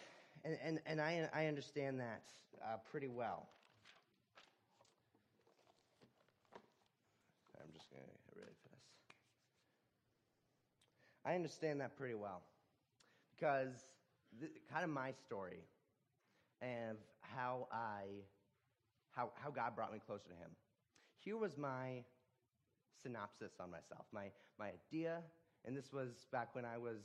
[0.44, 2.24] and, and, and I, I understand that
[2.62, 3.48] uh, pretty well.
[7.62, 8.84] I'm just going to get ready for this.
[11.30, 12.42] I understand that pretty well
[13.36, 13.76] because
[14.40, 15.62] th- kind of my story
[16.60, 18.26] and how I,
[19.12, 20.50] how, how God brought me closer to Him.
[21.20, 22.04] Here was my
[23.04, 25.20] synopsis on myself, my, my idea,
[25.68, 26.98] and this was back when I was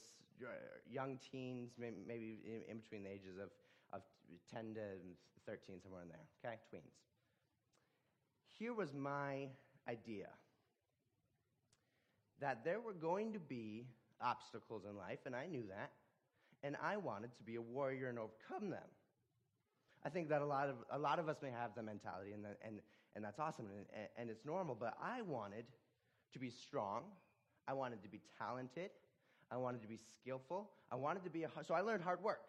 [0.42, 0.48] uh,
[0.90, 3.50] young teens, maybe in, in between the ages of,
[3.92, 4.00] of
[4.50, 4.80] 10 to
[5.44, 6.96] 13, somewhere in there, okay, tweens.
[8.58, 9.48] Here was my
[9.86, 10.28] idea
[12.40, 13.84] that there were going to be
[14.20, 15.92] obstacles in life, and I knew that,
[16.62, 18.88] and I wanted to be a warrior and overcome them.
[20.04, 22.44] I think that a lot of, a lot of us may have the mentality, and,
[22.44, 22.80] the, and,
[23.16, 25.64] and that's awesome, and, and it's normal, but I wanted
[26.32, 27.02] to be strong.
[27.66, 28.90] I wanted to be talented.
[29.50, 30.70] I wanted to be skillful.
[30.90, 32.48] I wanted to be a, so I learned hard work.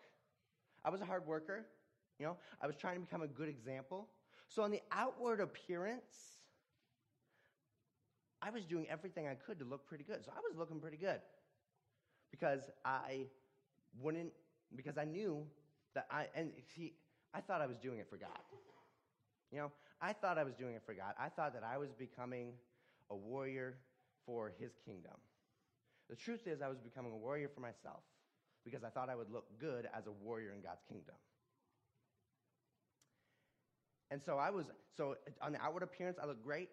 [0.84, 1.65] I was a hard worker,
[2.19, 2.38] you know.
[2.62, 4.08] I was trying to become a good example.
[4.49, 6.36] So on the outward appearance,
[8.41, 10.23] I was doing everything I could to look pretty good.
[10.23, 11.19] So I was looking pretty good
[12.35, 13.27] because I
[14.01, 14.31] wouldn't,
[14.75, 15.45] because I knew
[15.93, 16.93] that I, and see,
[17.33, 18.29] I thought I was doing it for God.
[19.51, 19.71] You know,
[20.01, 21.13] I thought I was doing it for God.
[21.17, 22.53] I thought that I was becoming
[23.09, 23.77] a warrior
[24.25, 25.13] for his kingdom.
[26.09, 28.03] The truth is, I was becoming a warrior for myself
[28.65, 31.15] because I thought I would look good as a warrior in God's kingdom.
[34.11, 36.69] And so I was, so on the outward appearance, I looked great.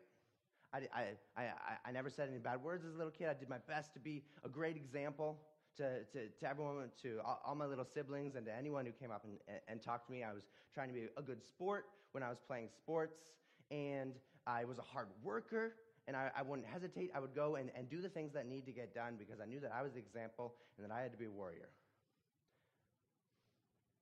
[0.75, 1.05] I, I,
[1.37, 1.51] I,
[1.87, 3.29] I never said any bad words as a little kid.
[3.29, 5.39] I did my best to be a great example
[5.77, 9.25] to, to, to everyone, to all, my little siblings, and to anyone who came up
[9.25, 10.23] and, and talked to me.
[10.23, 10.43] I was
[10.75, 13.17] trying to be a good sport when I was playing sports,
[13.71, 14.13] and
[14.47, 15.75] I was a hard worker
[16.09, 17.11] and I, I, wouldn't hesitate.
[17.15, 19.47] I would go and, and do the things that need to get done because I
[19.47, 21.69] knew that I was the example and that I had to be a warrior.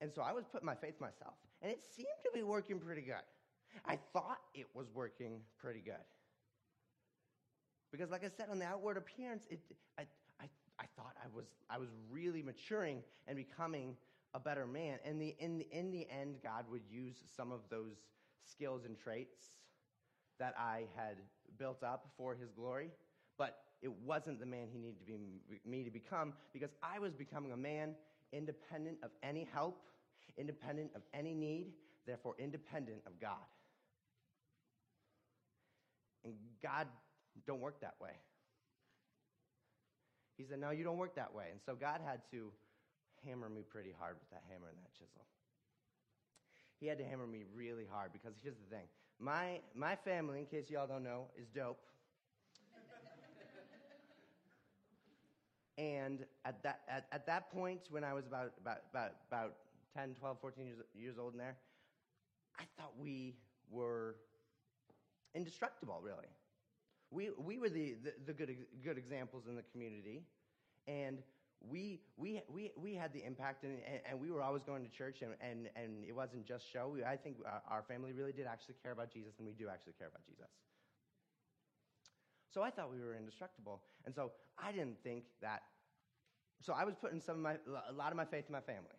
[0.01, 1.35] And so I was putting my faith myself.
[1.61, 3.27] And it seemed to be working pretty good.
[3.87, 6.07] I thought it was working pretty good.
[7.93, 9.61] Because, like I said, on the outward appearance, it,
[9.99, 10.03] I,
[11.23, 13.97] I, was, I was really maturing and becoming
[14.35, 14.99] a better man.
[15.05, 17.97] And the, in, the, in the end, God would use some of those
[18.45, 19.39] skills and traits
[20.39, 21.17] that I had
[21.59, 22.91] built up for his glory,
[23.37, 27.15] but it wasn't the man he needed to be, me to become because I was
[27.15, 27.95] becoming a man
[28.33, 29.81] independent of any help,
[30.37, 31.73] independent of any need,
[32.07, 33.37] therefore independent of God.
[36.25, 36.87] And God
[37.47, 38.13] don't work that way.
[40.41, 41.53] He said, No, you don't work that way.
[41.53, 42.49] And so God had to
[43.27, 45.29] hammer me pretty hard with that hammer and that chisel
[46.81, 48.87] he had to hammer me really hard because here's the thing
[49.23, 51.79] my, my family, in case y'all don't know, is dope.
[55.79, 59.57] and at that, at, at that point, when I was about, about, about, about
[59.95, 61.59] 10, 12, 14 years, years old in there,
[62.59, 63.35] I thought we
[63.71, 64.17] were
[65.35, 66.25] indestructible, really.
[67.11, 70.23] We, we were the, the, the good, good examples in the community.
[70.87, 71.19] And
[71.61, 75.23] we, we, we, we had the impact, and, and we were always going to church,
[75.23, 76.89] and, and, and it wasn't just show.
[76.89, 79.69] We, I think uh, our family really did actually care about Jesus, and we do
[79.69, 80.49] actually care about Jesus.
[82.53, 83.83] So I thought we were indestructible.
[84.07, 85.63] And so I didn't think that.
[86.63, 87.55] So I was putting some of my,
[87.89, 88.99] a lot of my faith in my family.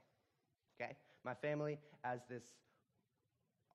[0.80, 0.96] Okay?
[1.26, 2.44] My family as this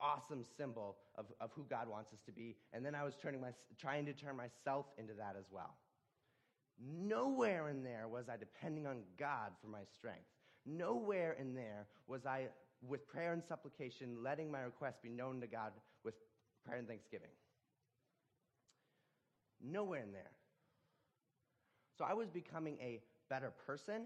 [0.01, 2.57] awesome symbol of, of who God wants us to be.
[2.72, 5.74] And then I was turning my, trying to turn myself into that as well.
[6.78, 10.26] Nowhere in there was I depending on God for my strength.
[10.66, 12.49] Nowhere in there was I,
[12.86, 15.72] with prayer and supplication, letting my request be known to God
[16.05, 16.14] with
[16.64, 17.30] prayer and thanksgiving.
[19.62, 20.32] Nowhere in there.
[21.97, 24.03] So I was becoming a better person,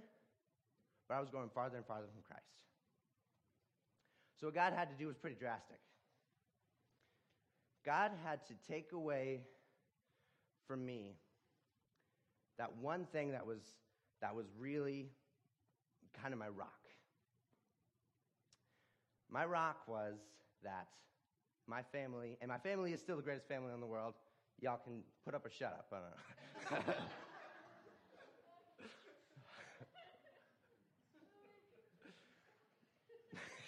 [1.09, 2.70] but I was going farther and farther from Christ.
[4.41, 5.77] So what God had to do was pretty drastic.
[7.85, 9.41] God had to take away
[10.67, 11.17] from me
[12.59, 13.61] that one thing that was,
[14.23, 15.09] that was really
[16.21, 16.69] kind of my rock.
[19.31, 20.15] My rock was
[20.63, 20.89] that
[21.67, 24.15] my family, and my family is still the greatest family in the world.
[24.61, 25.87] Y'all can put up or shut up.
[25.93, 26.95] I don't know.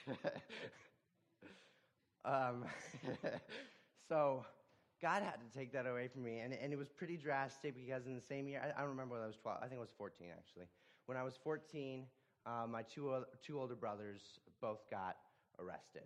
[2.25, 2.65] um,
[4.09, 4.45] so
[5.01, 8.07] God had to take that away from me, and, and it was pretty drastic because
[8.07, 9.81] in the same year, I, I don't remember when I was 12, I think I
[9.81, 10.67] was 14 actually.
[11.07, 12.05] When I was 14,
[12.47, 14.21] uh, my two, two older brothers
[14.61, 15.17] both got
[15.59, 16.05] arrested.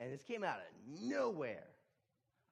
[0.00, 1.64] And this came out of nowhere.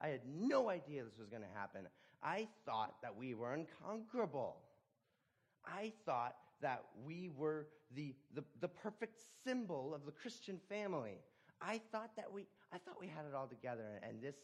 [0.00, 1.82] I had no idea this was going to happen.
[2.22, 4.56] I thought that we were unconquerable.
[5.66, 11.18] I thought that we were the, the, the perfect symbol of the Christian family.
[11.60, 14.36] I thought that we, I thought we had it all together, and this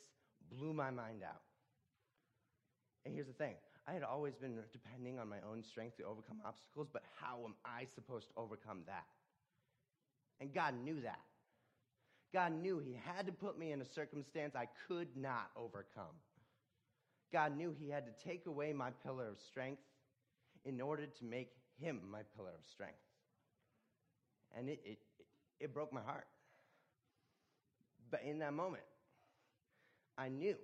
[0.50, 1.42] blew my mind out.
[3.04, 3.54] And here's the thing
[3.86, 7.54] I had always been depending on my own strength to overcome obstacles, but how am
[7.64, 9.04] I supposed to overcome that?
[10.40, 11.20] And God knew that.
[12.32, 16.16] God knew He had to put me in a circumstance I could not overcome.
[17.32, 19.82] God knew He had to take away my pillar of strength
[20.64, 22.98] in order to make Him my pillar of strength.
[24.56, 24.98] And it, it,
[25.60, 26.26] it broke my heart.
[28.10, 28.82] But in that moment,
[30.18, 30.56] I knew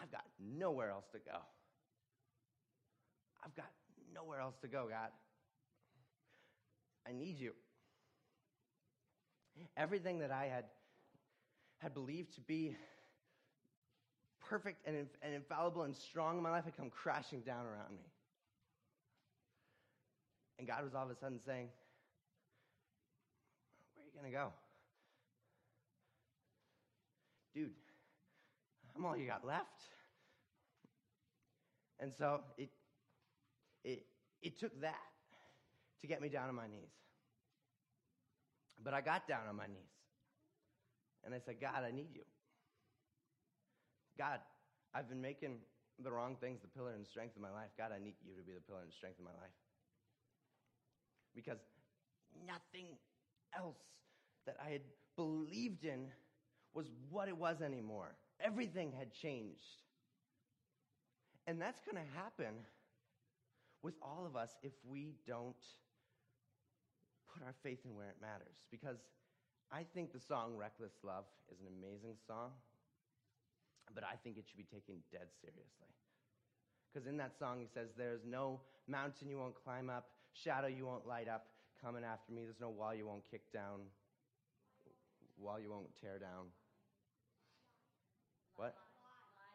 [0.00, 1.38] I've got nowhere else to go.
[3.44, 3.70] I've got
[4.14, 5.10] nowhere else to go, God.
[7.06, 7.52] I need you.
[9.76, 10.64] Everything that I had,
[11.78, 12.76] had believed to be
[14.52, 18.04] perfect and, and infallible and strong in my life had come crashing down around me.
[20.58, 21.68] And God was all of a sudden saying,
[23.94, 24.52] Where are you going to go?
[27.54, 27.70] Dude,
[28.94, 29.84] I'm all you got left.
[31.98, 32.68] And so it,
[33.84, 34.04] it,
[34.42, 35.00] it took that
[36.02, 36.92] to get me down on my knees.
[38.84, 39.78] But I got down on my knees.
[41.24, 42.22] And I said, God, I need you.
[44.18, 44.40] God,
[44.94, 45.56] I've been making
[46.02, 47.70] the wrong things the pillar and strength of my life.
[47.76, 49.56] God, I need you to be the pillar and strength of my life.
[51.34, 51.58] Because
[52.46, 52.86] nothing
[53.56, 53.78] else
[54.46, 54.82] that I had
[55.16, 56.06] believed in
[56.74, 58.14] was what it was anymore.
[58.40, 59.82] Everything had changed.
[61.46, 62.54] And that's going to happen
[63.82, 65.56] with all of us if we don't
[67.32, 68.56] put our faith in where it matters.
[68.70, 68.98] Because
[69.70, 72.50] I think the song Reckless Love is an amazing song,
[73.94, 75.90] but I think it should be taken dead seriously.
[76.92, 80.86] Because in that song, he says, There's no mountain you won't climb up, shadow you
[80.86, 81.46] won't light up,
[81.80, 82.42] coming after me.
[82.44, 83.80] There's no wall you won't kick down,
[85.38, 86.52] wall you won't tear down.
[88.56, 88.74] What?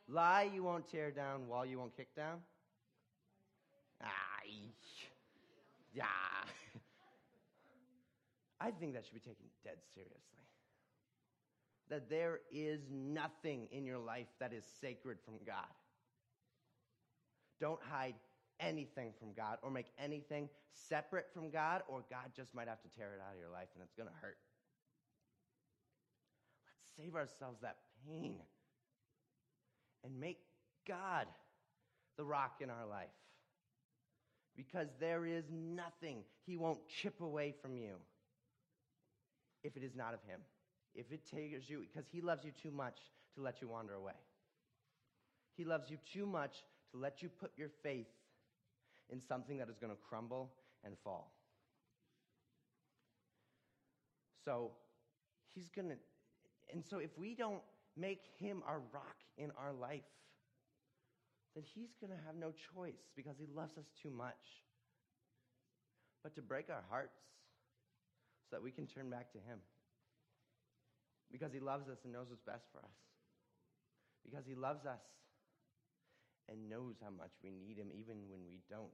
[0.08, 2.40] Lie you won't tear down, wall you won't kick down?
[4.02, 4.08] Ah,
[5.94, 6.06] yeah.
[8.62, 10.46] I think that should be taken dead seriously.
[11.90, 15.66] That there is nothing in your life that is sacred from God.
[17.60, 18.16] Don't hide
[18.60, 20.50] anything from God or make anything
[20.90, 23.68] separate from God, or God just might have to tear it out of your life
[23.74, 24.38] and it's going to hurt.
[26.66, 28.36] Let's save ourselves that pain
[30.04, 30.40] and make
[30.88, 31.28] God
[32.18, 33.08] the rock in our life.
[34.56, 37.96] Because there is nothing He won't chip away from you
[39.64, 40.40] if it is not of Him.
[40.98, 42.98] If it takes you, because He loves you too much
[43.36, 44.20] to let you wander away.
[45.56, 46.56] He loves you too much
[46.92, 48.08] to let you put your faith
[49.10, 50.52] in something that is going to crumble
[50.84, 51.32] and fall.
[54.44, 54.72] So,
[55.54, 55.96] He's going to,
[56.72, 57.62] and so if we don't
[57.98, 60.06] make him our rock in our life,
[61.56, 64.62] then he's going to have no choice because he loves us too much.
[66.22, 67.18] But to break our hearts
[68.50, 69.60] so that we can turn back to him.
[71.32, 72.98] Because he loves us and knows what's best for us.
[74.24, 75.02] Because he loves us
[76.50, 78.88] and knows how much we need him even when we don't.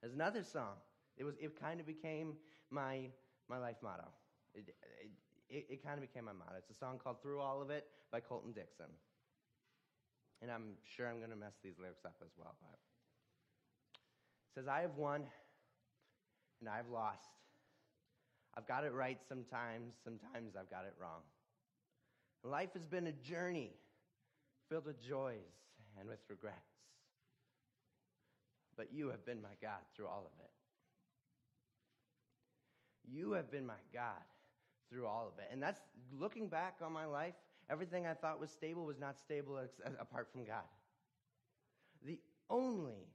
[0.00, 0.78] There's another song.
[1.16, 2.34] It was it kind of became
[2.70, 3.10] my
[3.48, 4.06] my life motto.
[4.54, 5.10] It, it,
[5.48, 6.58] it, it kind of became my motto.
[6.58, 8.92] It's a song called Through All of It by Colton Dixon.
[10.40, 12.54] And I'm sure I'm going to mess these lyrics up as well.
[12.60, 12.78] But
[14.46, 15.22] it says, I have won
[16.60, 17.28] and I've lost.
[18.58, 21.22] I've got it right sometimes, sometimes I've got it wrong.
[22.42, 23.70] Life has been a journey
[24.68, 25.36] filled with joys
[25.96, 26.56] and with regrets.
[28.76, 30.50] But you have been my God through all of it.
[33.08, 34.24] You have been my God
[34.90, 35.48] through all of it.
[35.52, 35.80] And that's
[36.18, 37.34] looking back on my life,
[37.70, 39.60] everything I thought was stable was not stable
[40.00, 40.66] apart from God.
[42.04, 42.18] The
[42.50, 43.06] only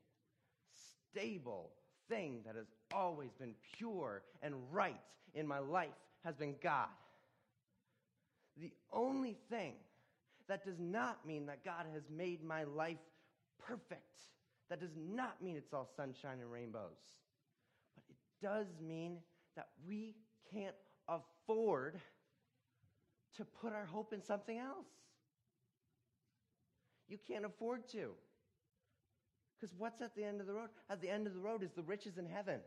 [1.12, 1.72] stable
[2.10, 5.00] thing that has always been pure and right
[5.34, 5.90] in my life
[6.24, 6.88] has been God.
[8.60, 9.74] The only thing
[10.48, 12.98] that does not mean that God has made my life
[13.66, 14.20] perfect.
[14.70, 17.00] That does not mean it's all sunshine and rainbows.
[17.96, 19.18] But it does mean
[19.56, 20.16] that we
[20.52, 20.76] can't
[21.08, 22.00] afford
[23.38, 24.88] to put our hope in something else.
[27.08, 28.12] You can't afford to.
[29.64, 30.68] Because what's at the end of the road?
[30.90, 32.60] At the end of the road is the riches in heaven.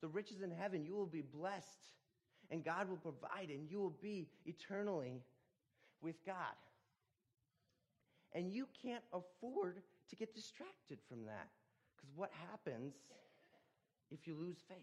[0.00, 1.92] The riches in heaven, you will be blessed,
[2.50, 5.20] and God will provide, and you will be eternally
[6.00, 6.56] with God.
[8.32, 11.50] And you can't afford to get distracted from that.
[11.94, 12.94] Because what happens
[14.10, 14.78] if you lose faith?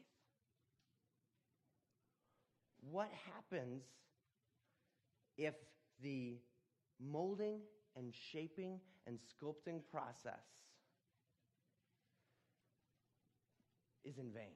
[2.92, 3.82] What happens
[5.40, 5.56] if
[6.04, 6.36] the
[7.04, 7.62] molding
[7.96, 10.44] and shaping and sculpting process
[14.06, 14.56] is in vain?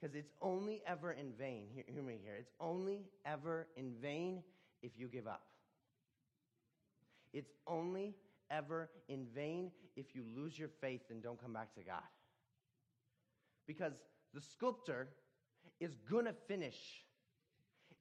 [0.00, 1.66] Because it's only ever in vain.
[1.72, 2.36] Hear, hear, me here.
[2.38, 4.42] It's only ever in vain
[4.82, 5.42] if you give up.
[7.32, 8.14] It's only
[8.50, 12.02] ever in vain if you lose your faith and don't come back to God.
[13.66, 13.94] Because
[14.34, 15.08] the sculptor
[15.80, 16.76] is to finish,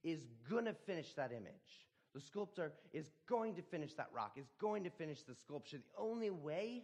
[0.03, 1.87] is to finish that image.
[2.13, 5.77] The sculptor is going to finish that rock, is going to finish the sculpture.
[5.77, 6.83] The only way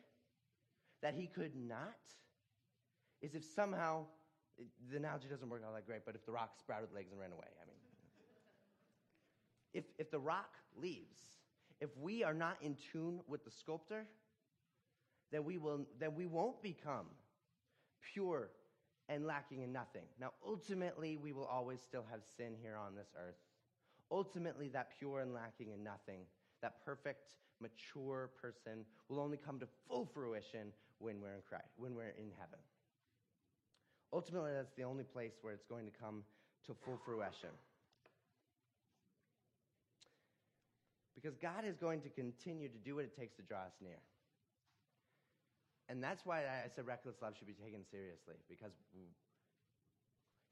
[1.01, 1.95] that he could not
[3.21, 4.05] is if somehow
[4.89, 7.31] the analogy doesn't work out that great, but if the rock sprouted legs and ran
[7.31, 7.77] away, I mean,
[9.73, 11.21] if, if the rock leaves,
[11.79, 14.05] if we are not in tune with the sculptor,
[15.31, 17.05] then we, will, then we won't become
[18.13, 18.49] pure
[19.07, 20.03] and lacking in nothing.
[20.19, 23.35] Now, ultimately, we will always still have sin here on this earth.
[24.11, 26.21] Ultimately, that pure and lacking in nothing,
[26.61, 31.95] that perfect, mature person will only come to full fruition when we're in Christ, when
[31.95, 32.59] we're in heaven.
[34.13, 36.23] Ultimately, that's the only place where it's going to come
[36.65, 37.49] to full fruition.
[41.15, 43.99] Because God is going to continue to do what it takes to draw us near.
[45.87, 48.71] And that's why I said reckless love should be taken seriously, because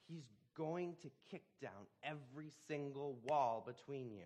[0.07, 0.23] He's
[0.57, 4.25] going to kick down every single wall between you.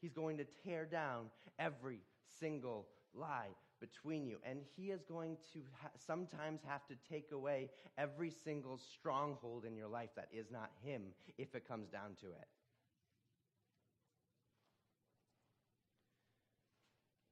[0.00, 1.26] He's going to tear down
[1.58, 2.00] every
[2.40, 3.48] single lie
[3.82, 4.38] between you.
[4.48, 7.68] And he is going to ha- sometimes have to take away
[7.98, 11.02] every single stronghold in your life that is not him
[11.36, 12.48] if it comes down to it.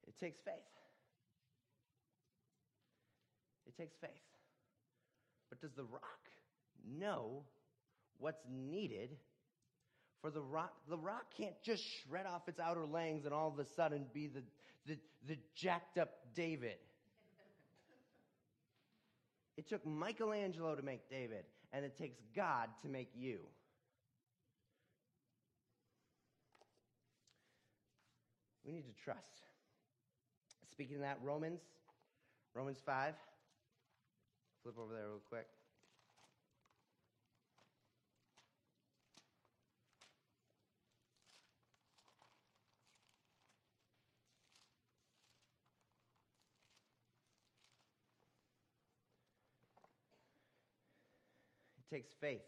[0.09, 0.55] It takes faith.
[3.67, 4.11] It takes faith.
[5.49, 6.03] But does the rock
[6.99, 7.45] know
[8.19, 9.11] what's needed
[10.21, 13.59] for the rock, the rock can't just shred off its outer layings and all of
[13.59, 14.43] a sudden be the,
[14.87, 16.79] the, the jacked up David.
[19.57, 23.41] It took Michelangelo to make David, and it takes God to make you.
[28.65, 29.19] We need to trust.
[30.71, 31.61] Speaking of that, Romans,
[32.55, 33.15] Romans 5.
[34.63, 35.47] Flip over there real quick.
[51.91, 52.41] Takes faith.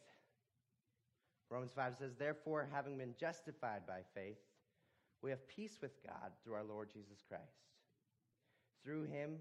[1.50, 4.38] Romans 5 says, Therefore, having been justified by faith,
[5.22, 7.68] we have peace with God through our Lord Jesus Christ.
[8.82, 9.36] Through him,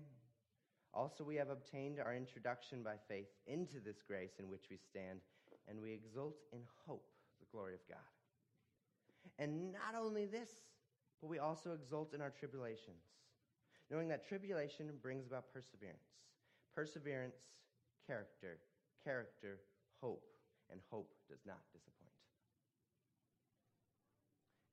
[0.94, 5.20] also we have obtained our introduction by faith into this grace in which we stand,
[5.68, 7.08] and we exult in hope,
[7.40, 7.98] the glory of God.
[9.40, 10.50] And not only this,
[11.22, 13.06] but we also exult in our tribulations,
[13.90, 16.04] knowing that tribulation brings about perseverance.
[16.76, 17.38] Perseverance,
[18.06, 18.58] character.
[19.04, 19.60] Character,
[20.02, 20.24] hope,
[20.72, 22.02] and hope does not disappoint.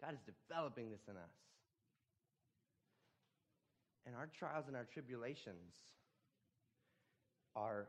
[0.00, 1.36] God is developing this in us.
[4.06, 5.74] And our trials and our tribulations
[7.54, 7.88] are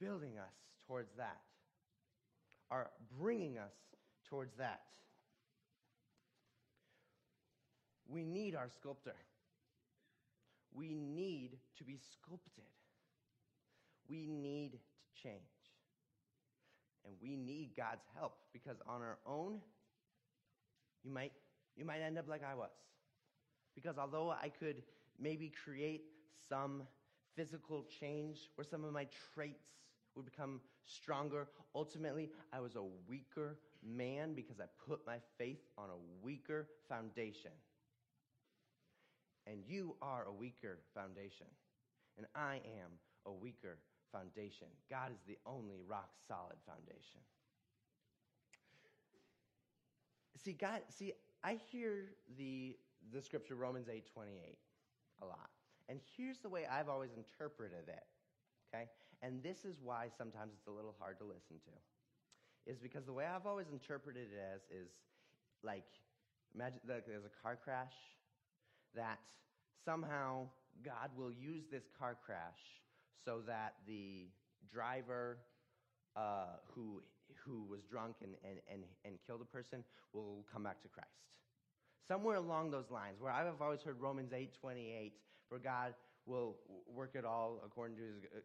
[0.00, 0.54] building us
[0.86, 1.40] towards that,
[2.70, 3.72] are bringing us
[4.28, 4.80] towards that.
[8.08, 9.16] We need our sculptor.
[10.72, 12.64] We need to be sculpted.
[14.08, 15.53] We need to change.
[17.04, 19.60] And we need God's help because on our own,
[21.02, 21.32] you might,
[21.76, 22.70] you might end up like I was.
[23.74, 24.82] Because although I could
[25.20, 26.02] maybe create
[26.48, 26.82] some
[27.36, 29.64] physical change where some of my traits
[30.16, 35.90] would become stronger, ultimately, I was a weaker man because I put my faith on
[35.90, 37.50] a weaker foundation.
[39.46, 41.46] And you are a weaker foundation.
[42.16, 42.92] And I am
[43.26, 43.78] a weaker
[44.12, 44.68] foundation.
[44.90, 47.20] God is the only rock solid foundation.
[50.44, 52.76] See, God, see, I hear the,
[53.12, 54.58] the scripture Romans 8 28
[55.22, 55.50] a lot.
[55.88, 58.04] And here's the way I've always interpreted it.
[58.74, 58.88] Okay?
[59.22, 62.70] And this is why sometimes it's a little hard to listen to.
[62.70, 64.88] Is because the way I've always interpreted it as is
[65.62, 65.84] like
[66.54, 67.92] imagine there's a car crash
[68.94, 69.20] that
[69.84, 70.46] somehow
[70.84, 72.83] God will use this car crash
[73.24, 74.28] so that the
[74.72, 75.38] driver
[76.16, 77.02] uh, who,
[77.44, 81.08] who was drunk and, and, and, and killed a person will come back to Christ.
[82.06, 85.12] Somewhere along those lines, where I've always heard Romans 8 28,
[85.48, 85.94] for God
[86.26, 86.56] will
[86.86, 88.40] work it all according to his, uh,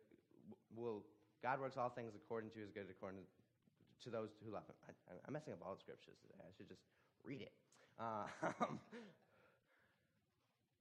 [0.75, 1.03] will,
[1.43, 3.21] God works all things according to his good, according
[4.03, 4.75] to those who love him.
[5.09, 6.39] I, am messing up all the scriptures today.
[6.39, 6.81] I should just
[7.23, 7.51] read it.
[7.99, 8.23] Uh,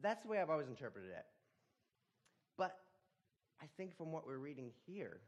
[0.03, 1.27] that's the way I've always interpreted it.
[2.57, 2.79] But
[3.61, 5.21] I think from what we're reading here,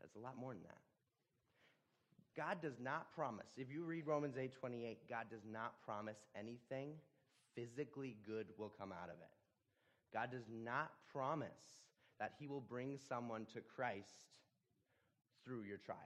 [0.00, 0.78] that's a lot more than that.
[2.36, 3.50] God does not promise.
[3.56, 7.00] If you read Romans 8:28, God does not promise anything
[7.54, 9.36] physically good will come out of it.
[10.12, 11.82] God does not promise
[12.20, 14.26] that he will bring someone to Christ
[15.44, 16.02] through your trials.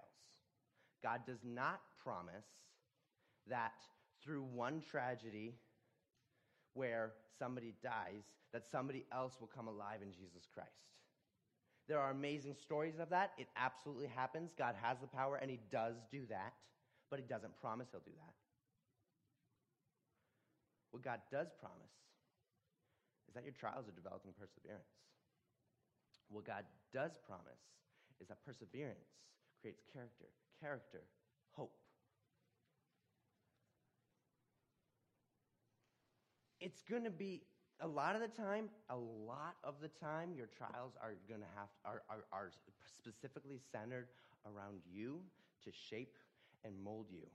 [1.03, 2.47] God does not promise
[3.47, 3.75] that
[4.23, 5.55] through one tragedy
[6.75, 10.71] where somebody dies that somebody else will come alive in Jesus Christ.
[11.89, 13.33] There are amazing stories of that.
[13.39, 14.53] It absolutely happens.
[14.57, 16.55] God has the power, and He does do that,
[17.11, 18.35] but He doesn't promise He'll do that.
[20.93, 21.97] What God does promise
[23.29, 24.85] is that your trials are developing perseverance.
[26.29, 27.61] What God does promise
[28.21, 29.09] is that perseverance
[29.61, 30.27] creates character,
[30.61, 31.03] character,
[31.53, 31.75] hope.
[36.61, 37.43] It's going to be
[37.83, 41.47] a lot of the time, a lot of the time, your trials are going to
[41.57, 42.51] have are, are, are
[42.87, 44.07] specifically centered
[44.47, 45.21] around you
[45.65, 46.17] to shape
[46.65, 47.27] and mold you.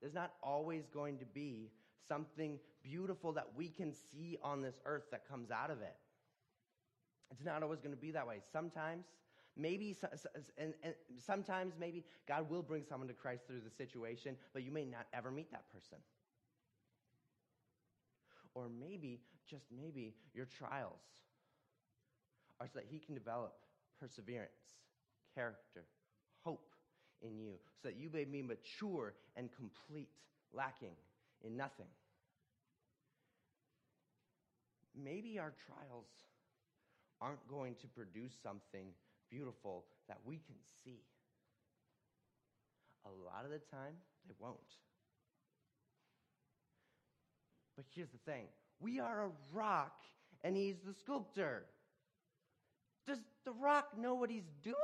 [0.00, 1.70] There's not always going to be
[2.06, 5.96] something beautiful that we can see on this earth that comes out of it.
[7.32, 8.40] It's not always going to be that way.
[8.52, 9.04] Sometimes,
[9.56, 9.96] maybe,
[10.56, 10.94] and, and
[11.24, 15.06] sometimes maybe God will bring someone to Christ through the situation, but you may not
[15.12, 15.98] ever meet that person.
[18.58, 20.98] Or maybe, just maybe, your trials
[22.60, 23.54] are so that He can develop
[24.00, 24.50] perseverance,
[25.32, 25.84] character,
[26.44, 26.74] hope
[27.22, 30.08] in you, so that you may be mature and complete,
[30.52, 30.96] lacking
[31.44, 31.86] in nothing.
[35.00, 36.10] Maybe our trials
[37.20, 38.88] aren't going to produce something
[39.30, 40.98] beautiful that we can see.
[43.06, 43.94] A lot of the time,
[44.26, 44.56] they won't.
[47.78, 48.46] But here's the thing
[48.80, 50.02] we are a rock,
[50.42, 51.62] and he's the sculptor.
[53.06, 54.76] Does the rock know what he's doing?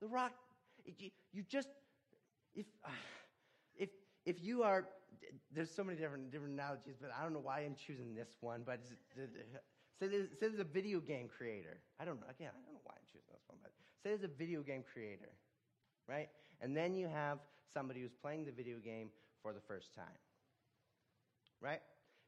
[0.00, 0.32] The rock,
[0.86, 1.68] you, just,
[2.54, 2.64] if,
[3.78, 3.90] if,
[4.24, 4.88] if you are,
[5.54, 8.62] there's so many different, different analogies, but I don't know why I'm choosing this one,
[8.64, 8.80] but
[9.14, 11.78] say there's, say there's a video game creator.
[12.00, 14.24] I don't know, again, I don't know why I'm choosing this one, but say there's
[14.24, 15.28] a video game creator,
[16.08, 16.30] right?
[16.62, 17.38] And then you have
[17.74, 19.10] somebody who's playing the video game
[19.42, 20.16] for the first time
[21.60, 21.80] right?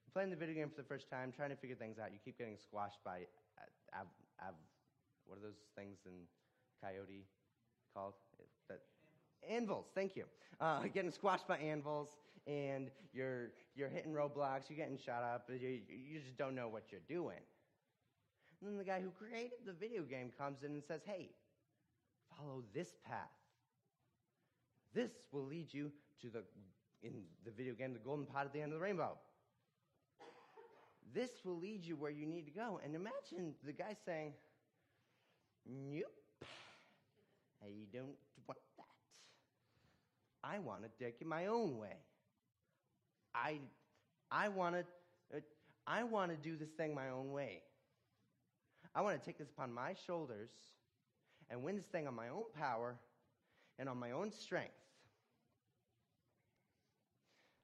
[0.06, 2.12] You're playing the video game for the first time, trying to figure things out.
[2.12, 3.26] You keep getting squashed by,
[3.94, 4.06] av,
[4.40, 4.54] av,
[5.26, 6.12] what are those things in
[6.82, 7.26] Coyote
[7.94, 8.14] called?
[8.68, 8.80] That,
[9.48, 10.24] anvils thank you
[10.60, 12.08] uh, getting squashed by anvils
[12.46, 16.84] and you're you're hitting roadblocks you're getting shot up you, you just don't know what
[16.90, 17.38] you're doing
[18.60, 21.30] and then the guy who created the video game comes in and says hey
[22.36, 23.30] follow this path
[24.94, 26.42] this will lead you to the
[27.02, 29.16] in the video game, the golden pot at the end of the rainbow.
[31.14, 32.80] This will lead you where you need to go.
[32.82, 34.32] And imagine the guy saying,
[35.66, 36.06] Nope,
[37.62, 38.84] I don't want that.
[40.42, 41.96] I want to take it my own way.
[43.34, 43.58] I,
[44.30, 45.40] I want to, uh,
[45.86, 47.62] I want to do this thing my own way.
[48.94, 50.50] I want to take this upon my shoulders
[51.48, 52.96] and win this thing on my own power
[53.78, 54.81] and on my own strength.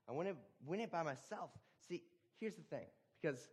[0.08, 0.34] I want to
[0.66, 1.50] win it by myself.
[1.88, 2.02] See,
[2.40, 2.86] here's the thing
[3.20, 3.48] because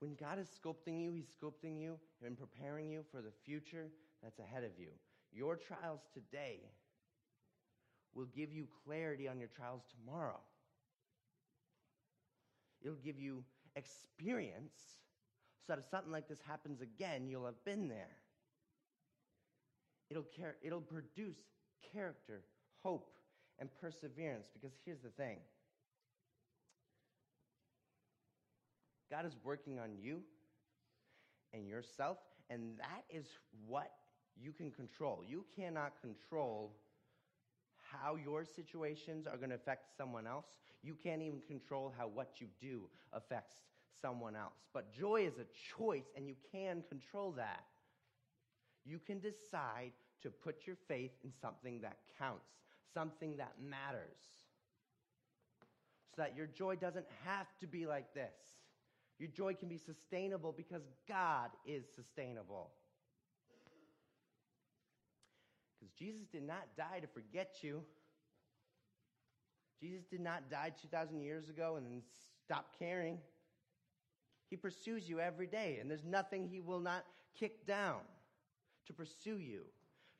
[0.00, 3.88] when God is sculpting you, He's sculpting you and preparing you for the future
[4.22, 4.88] that's ahead of you.
[5.32, 6.60] Your trials today
[8.14, 10.40] will give you clarity on your trials tomorrow.
[12.82, 13.44] It'll give you
[13.76, 14.78] experience
[15.66, 18.16] so that if something like this happens again, you'll have been there.
[20.10, 21.36] It'll, care, it'll produce
[21.92, 22.44] character,
[22.82, 23.10] hope,
[23.58, 25.38] and perseverance because here's the thing
[29.10, 30.20] God is working on you
[31.52, 32.18] and yourself,
[32.50, 33.26] and that is
[33.66, 33.92] what
[34.40, 35.24] you can control.
[35.26, 36.72] You cannot control
[37.90, 40.46] how your situations are going to affect someone else.
[40.82, 42.82] You can't even control how what you do
[43.12, 43.56] affects
[44.00, 44.54] someone else.
[44.72, 45.46] But joy is a
[45.76, 47.64] choice, and you can control that.
[48.84, 49.92] You can decide
[50.22, 52.50] to put your faith in something that counts,
[52.94, 54.18] something that matters,
[56.14, 58.34] so that your joy doesn't have to be like this.
[59.18, 62.70] Your joy can be sustainable because God is sustainable.
[65.78, 67.82] Because Jesus did not die to forget you.
[69.80, 72.02] Jesus did not die 2,000 years ago and then
[72.44, 73.18] stop caring.
[74.50, 77.04] He pursues you every day, and there's nothing he will not
[77.38, 78.00] kick down
[78.86, 79.62] to pursue you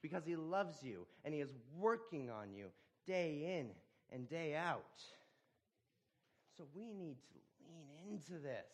[0.03, 2.67] because he loves you and he is working on you
[3.07, 3.71] day in
[4.15, 5.03] and day out.
[6.57, 7.39] So we need to
[7.69, 8.67] lean into this.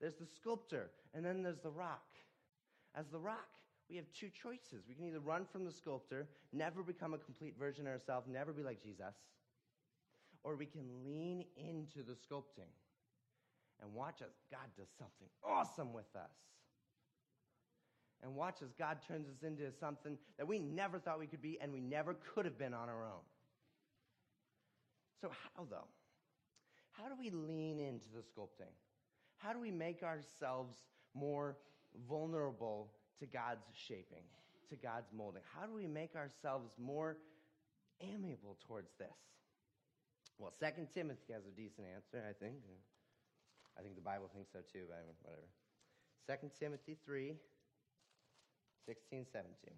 [0.00, 2.06] There's the sculptor, and then there's the rock.
[2.94, 3.48] As the rock,
[3.90, 4.84] we have two choices.
[4.88, 8.52] We can either run from the sculptor, never become a complete version of ourselves, never
[8.52, 9.14] be like Jesus,
[10.44, 12.70] or we can lean into the sculpting
[13.80, 16.30] and watch as God does something awesome with us.
[18.22, 21.58] And watch as God turns us into something that we never thought we could be
[21.60, 23.22] and we never could have been on our own.
[25.20, 25.86] So, how though?
[26.92, 28.72] How do we lean into the sculpting?
[29.36, 30.76] How do we make ourselves
[31.14, 31.56] more
[32.08, 32.90] vulnerable
[33.20, 34.24] to God's shaping,
[34.70, 35.42] to God's molding?
[35.54, 37.18] How do we make ourselves more
[38.00, 39.14] amiable towards this?
[40.38, 42.56] Well, Second Timothy has a decent answer, I think.
[43.78, 45.46] I think the Bible thinks so too, but whatever.
[46.26, 47.34] Second Timothy 3
[48.88, 49.52] 16, 17.
[49.66, 49.76] It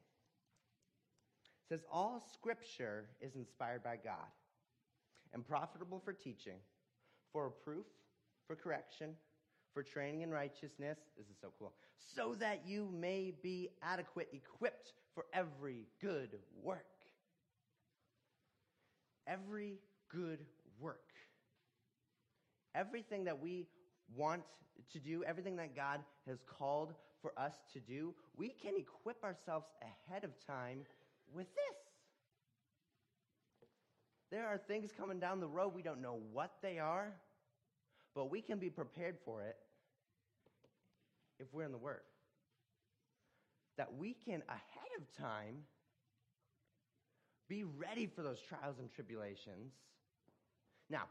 [1.68, 4.30] says, All scripture is inspired by God
[5.34, 6.58] and profitable for teaching,
[7.32, 7.86] for reproof,
[8.46, 9.16] for correction,
[9.74, 10.98] for training in righteousness.
[11.18, 11.72] This is so cool.
[11.98, 16.86] So that you may be adequate, equipped for every good work.
[19.26, 20.46] Every good
[20.78, 21.00] work.
[22.76, 23.66] Everything that we
[24.16, 24.42] want
[24.92, 29.66] to do, everything that God has called for us to do, we can equip ourselves
[29.82, 30.80] ahead of time
[31.34, 31.76] with this.
[34.30, 37.12] There are things coming down the road, we don't know what they are
[38.14, 39.56] but we can be prepared for it
[41.38, 42.02] if we're in the Word.
[43.76, 45.56] That we can, ahead of time,
[47.48, 49.72] be ready for those trials and tribulations.
[50.90, 51.04] Now,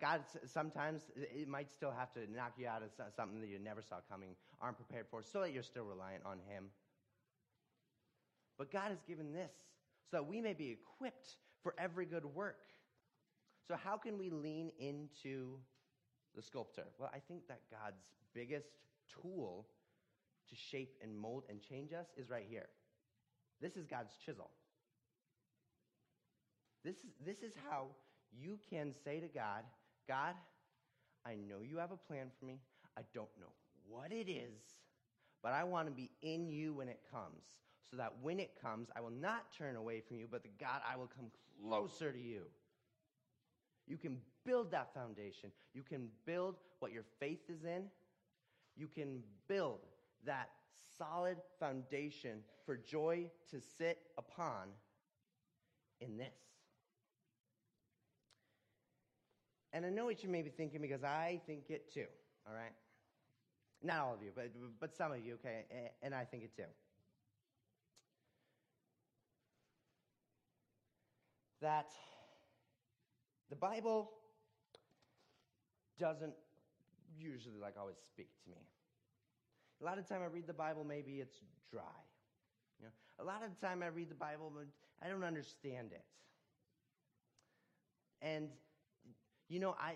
[0.00, 3.82] God sometimes it might still have to knock you out of something that you never
[3.82, 4.30] saw coming,
[4.60, 6.64] aren't prepared for, so that you're still reliant on Him.
[8.58, 9.52] But God has given this
[10.10, 12.64] so that we may be equipped for every good work.
[13.66, 15.58] So, how can we lean into
[16.34, 16.84] the sculptor?
[16.98, 18.02] Well, I think that God's
[18.34, 18.68] biggest
[19.22, 19.66] tool
[20.48, 22.68] to shape and mold and change us is right here.
[23.60, 24.50] This is God's chisel.
[26.84, 27.88] This is, this is how
[28.36, 29.62] you can say to God,
[30.06, 30.34] God,
[31.26, 32.60] I know you have a plan for me.
[32.96, 33.52] I don't know
[33.88, 34.62] what it is,
[35.42, 37.44] but I want to be in you when it comes,
[37.90, 40.80] so that when it comes, I will not turn away from you, but the God,
[40.90, 41.30] I will come
[41.62, 42.42] closer to you.
[43.86, 45.50] You can build that foundation.
[45.74, 47.84] You can build what your faith is in.
[48.76, 49.80] You can build
[50.26, 50.50] that
[50.98, 54.68] solid foundation for joy to sit upon
[56.00, 56.57] in this.
[59.72, 62.06] And I know what you may be thinking because I think it too,
[62.46, 62.72] all right?
[63.82, 64.50] Not all of you, but,
[64.80, 65.64] but some of you, okay?
[66.02, 66.62] And I think it too.
[71.60, 71.90] That
[73.50, 74.10] the Bible
[75.98, 76.34] doesn't
[77.18, 78.56] usually like always speak to me.
[79.80, 81.36] A lot of time I read the Bible, maybe it's
[81.70, 81.82] dry.
[82.78, 84.66] You know, a lot of time I read the Bible, but
[85.04, 86.04] I don't understand it.
[88.22, 88.48] And
[89.48, 89.94] you know, I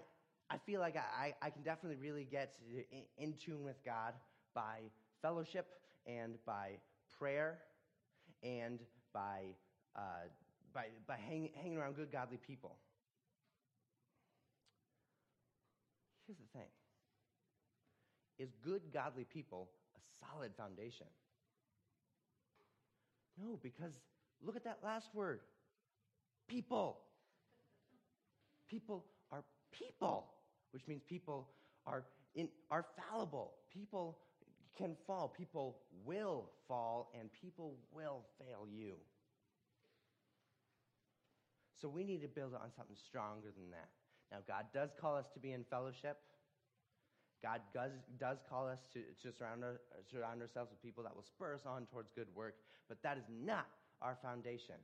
[0.51, 2.55] I feel like I, I can definitely really get
[3.17, 4.13] in tune with God
[4.55, 4.81] by
[5.23, 5.67] fellowship
[6.07, 6.73] and by
[7.19, 7.59] prayer
[8.43, 8.81] and
[9.15, 9.45] by
[9.97, 10.29] uh,
[10.73, 12.77] by, by hang, hanging around good, godly people.
[16.27, 16.69] Here's the thing
[18.39, 21.07] Is good, godly people a solid foundation?
[23.43, 23.93] No, because
[24.45, 25.41] look at that last word
[26.49, 26.99] people.
[28.69, 29.05] People
[29.73, 30.27] people,
[30.73, 31.49] which means people
[31.87, 32.05] are,
[32.35, 33.55] in, are fallible.
[33.73, 34.19] People
[34.77, 35.29] can fall.
[35.37, 38.95] People will fall, and people will fail you.
[41.81, 43.89] So we need to build on something stronger than that.
[44.31, 46.17] Now, God does call us to be in fellowship.
[47.43, 51.25] God does, does call us to, to surround, our, surround ourselves with people that will
[51.25, 52.55] spur us on towards good work,
[52.89, 53.67] but that is not
[54.01, 54.77] our foundation.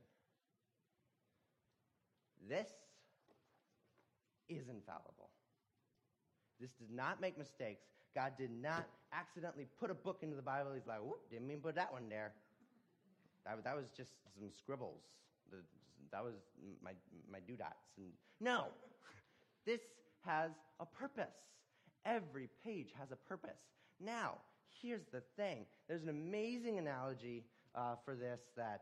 [2.47, 2.67] This
[4.49, 5.29] is infallible.
[6.59, 7.85] This does not make mistakes.
[8.15, 10.71] God did not accidentally put a book into the Bible.
[10.73, 12.33] He's like, whoop, didn't mean put that one there.
[13.45, 15.03] That, that was just some scribbles.
[16.11, 16.33] That was
[16.83, 16.91] my,
[17.31, 17.95] my doodads.
[17.97, 18.07] And
[18.41, 18.65] no,
[19.65, 19.81] this
[20.25, 21.35] has a purpose.
[22.05, 23.59] Every page has a purpose.
[23.99, 24.35] Now,
[24.81, 27.45] here's the thing there's an amazing analogy
[27.75, 28.81] uh, for this that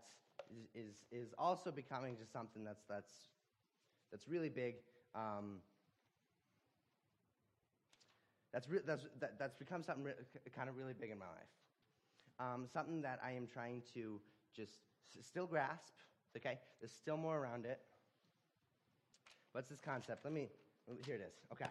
[0.76, 3.12] is, is, is, also becoming just something that's, that's,
[4.12, 4.76] that's really big.
[5.16, 5.62] Um,
[8.54, 10.14] that's, re- that's, that, that's become something re-
[10.56, 11.54] kind of really big in my life.
[12.40, 14.20] Um, something that I am trying to
[14.56, 14.74] just
[15.16, 15.94] s- still grasp,
[16.36, 16.60] okay?
[16.80, 17.80] There's still more around it.
[19.52, 20.24] What's this concept?
[20.24, 20.50] Let me,
[21.06, 21.34] here it is.
[21.52, 21.66] Okay.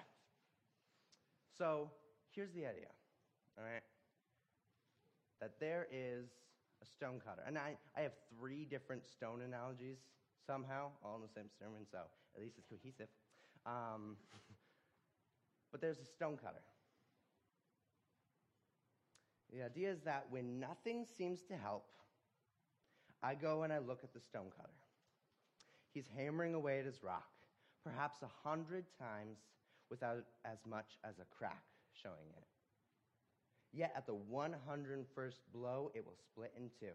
[1.56, 1.90] So
[2.34, 2.90] here's the idea,
[3.58, 3.82] all right?
[5.40, 6.26] That there is
[6.82, 7.42] a stone cutter.
[7.46, 9.98] And I, I have three different stone analogies
[10.46, 11.98] somehow, all in the same sermon, so
[12.34, 13.08] at least it's cohesive.
[13.66, 14.16] Um,
[15.72, 16.62] but there's a stone cutter.
[19.52, 21.86] The idea is that when nothing seems to help,
[23.22, 24.72] I go and I look at the stone cutter.
[25.92, 27.28] He's hammering away at his rock,
[27.84, 29.38] perhaps a hundred times
[29.90, 31.62] without as much as a crack
[31.92, 32.48] showing in it.
[33.72, 36.94] Yet at the 101st blow, it will split in two.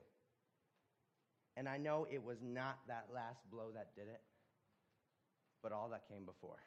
[1.58, 4.22] And I know it was not that last blow that did it,
[5.62, 6.58] but all that came before.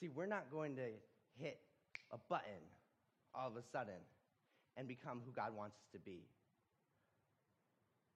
[0.00, 0.88] See, we're not going to
[1.38, 1.58] hit
[2.12, 2.62] a button
[3.34, 4.00] all of a sudden
[4.76, 6.26] and become who God wants us to be.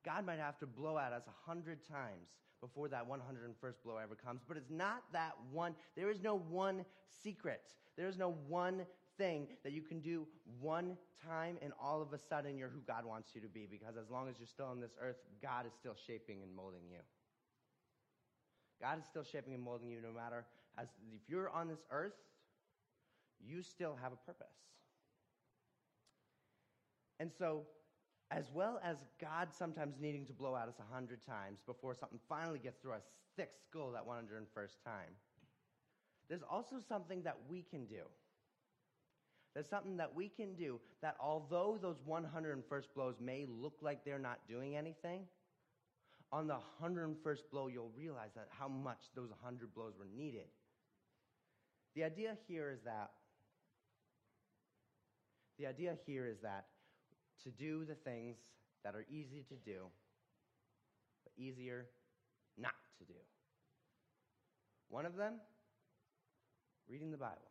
[0.05, 2.29] God might have to blow at us a hundred times
[2.61, 5.75] before that 101st blow ever comes, but it's not that one.
[5.97, 6.85] There is no one
[7.23, 7.73] secret.
[7.97, 8.85] There is no one
[9.17, 10.27] thing that you can do
[10.61, 10.97] one
[11.27, 14.11] time and all of a sudden you're who God wants you to be because as
[14.11, 17.01] long as you're still on this earth, God is still shaping and molding you.
[18.81, 20.45] God is still shaping and molding you no matter
[20.79, 22.15] as if you're on this earth,
[23.45, 24.47] you still have a purpose.
[27.21, 27.63] And so
[28.31, 32.21] as well as God sometimes needing to blow at us a hundred times before something
[32.29, 33.03] finally gets through our
[33.37, 35.13] thick skull that 101st time,
[36.29, 38.03] there's also something that we can do.
[39.55, 44.19] There's something that we can do that although those 101st blows may look like they're
[44.19, 45.23] not doing anything,
[46.31, 50.47] on the 101st blow, you'll realize that how much those 100 blows were needed.
[51.95, 53.11] The idea here is that
[55.59, 56.67] the idea here is that
[57.45, 58.37] to do the things
[58.85, 59.87] that are easy to do,
[61.25, 61.87] but easier
[62.57, 63.19] not to do.
[64.89, 65.35] One of them,
[66.89, 67.51] reading the Bible.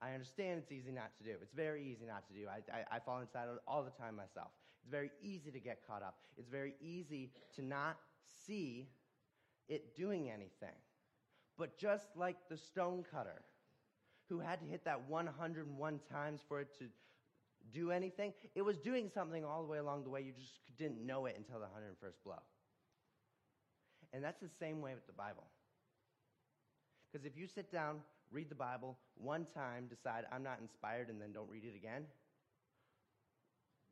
[0.00, 1.36] I understand it's easy not to do.
[1.42, 2.46] It's very easy not to do.
[2.48, 4.50] I, I, I fall inside it all the time myself.
[4.84, 6.16] It's very easy to get caught up.
[6.36, 7.96] It's very easy to not
[8.46, 8.90] see
[9.66, 10.76] it doing anything.
[11.56, 13.40] But just like the stone cutter,
[14.28, 16.84] who had to hit that 101 times for it to
[17.72, 18.34] do anything.
[18.54, 20.20] It was doing something all the way along the way.
[20.20, 22.42] You just didn't know it until the 101st blow.
[24.12, 25.44] And that's the same way with the Bible.
[27.10, 31.20] Because if you sit down, read the Bible one time, decide I'm not inspired, and
[31.20, 32.04] then don't read it again,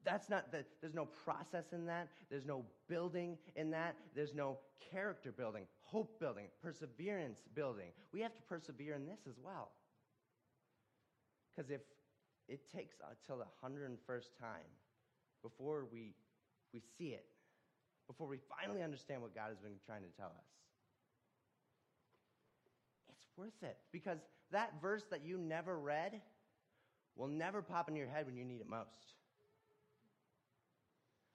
[0.05, 4.59] that's not that there's no process in that there's no building in that there's no
[4.91, 9.71] character building hope building perseverance building we have to persevere in this as well
[11.55, 11.81] because if
[12.49, 14.69] it takes until the 101st time
[15.43, 16.15] before we,
[16.73, 17.25] we see it,
[18.07, 20.51] before we finally understand what God has been trying to tell us.
[23.11, 24.19] It's worth it because
[24.51, 26.21] that verse that you never read
[27.17, 29.15] will never pop in your head when you need it most.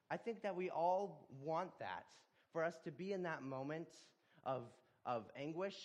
[0.09, 2.05] I think that we all want that
[2.53, 3.87] for us to be in that moment
[4.45, 4.63] of,
[5.05, 5.75] of anguish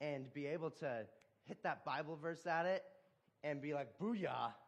[0.00, 1.06] and be able to
[1.44, 2.84] hit that Bible verse at it
[3.42, 4.52] and be like, booyah.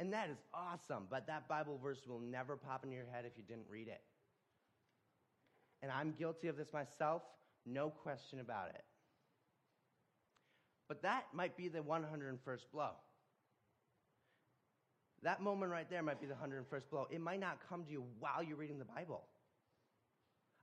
[0.00, 3.32] And that is awesome, but that Bible verse will never pop in your head if
[3.36, 4.00] you didn't read it.
[5.82, 7.22] And I'm guilty of this myself,
[7.66, 8.84] no question about it.
[10.86, 12.90] But that might be the 101st blow.
[15.22, 17.06] That moment right there might be the 101st blow.
[17.10, 19.22] It might not come to you while you're reading the Bible.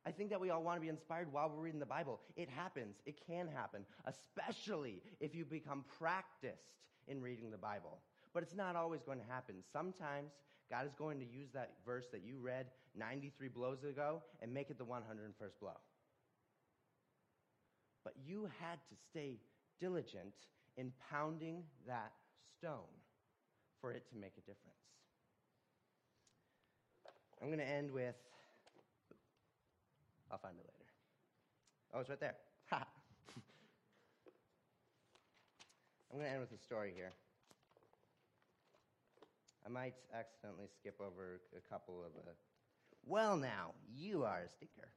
[0.06, 2.22] I think that we all want to be inspired while we're reading the Bible.
[2.36, 2.98] It happens.
[3.06, 6.76] It can happen, especially if you become practiced
[7.08, 8.00] in reading the Bible.
[8.34, 9.56] But it's not always going to happen.
[9.74, 10.32] Sometimes
[10.70, 14.70] God is going to use that verse that you read 93 blows ago and make
[14.70, 15.78] it the 101st blow.
[18.04, 19.40] But you had to stay
[19.80, 20.34] diligent
[20.78, 22.12] in pounding that
[22.58, 23.05] stone
[23.86, 24.82] for it to make a difference.
[27.40, 28.16] I'm going to end with
[30.32, 30.90] I'll find it later.
[31.94, 32.36] Oh, it's right there.
[32.72, 32.84] Ha!
[36.12, 37.12] I'm going to end with a story here.
[39.64, 42.10] I might accidentally skip over a couple of.
[42.18, 42.32] Uh,
[43.06, 44.90] well, now, you are a stinker.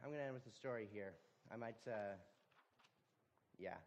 [0.00, 1.14] I'm going to end with a story here.
[1.52, 2.14] I might, uh,
[3.58, 3.78] yeah.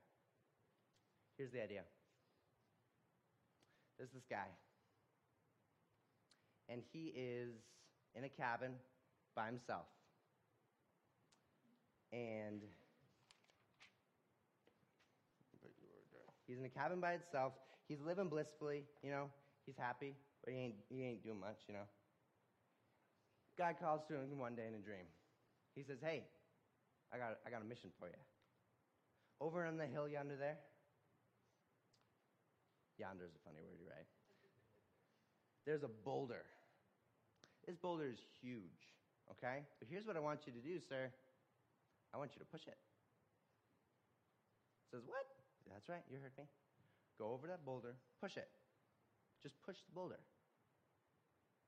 [1.39, 1.81] Here's the idea
[3.97, 4.45] there's this guy
[6.69, 7.49] and he is
[8.15, 8.71] in a cabin
[9.35, 9.85] by himself.
[12.13, 12.61] And
[16.47, 17.53] he's in a cabin by himself.
[17.87, 19.29] He's living blissfully, you know.
[19.65, 20.13] He's happy,
[20.43, 21.87] but he ain't, he ain't doing much, you know.
[23.57, 25.05] God calls to him one day in a dream.
[25.75, 26.23] He says, Hey,
[27.13, 28.21] I got, I got a mission for you.
[29.41, 30.57] Over on the hill yonder there,
[32.99, 34.07] yonder is a funny word, right?
[35.65, 36.43] There's a boulder
[37.69, 38.81] this boulder is huge,
[39.29, 39.61] okay?
[39.77, 41.13] But here's what I want you to do, sir.
[42.09, 42.81] I want you to push it.
[44.89, 45.21] Says, what?
[45.69, 46.49] That's right, you heard me.
[47.21, 48.49] Go over that boulder, push it.
[49.45, 50.17] Just push the boulder.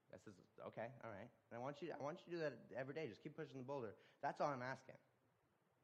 [0.10, 0.34] I says,
[0.74, 1.30] okay, all right.
[1.54, 3.06] And I want you, I want you to do that every day.
[3.06, 3.94] Just keep pushing the boulder.
[4.26, 4.98] That's all I'm asking.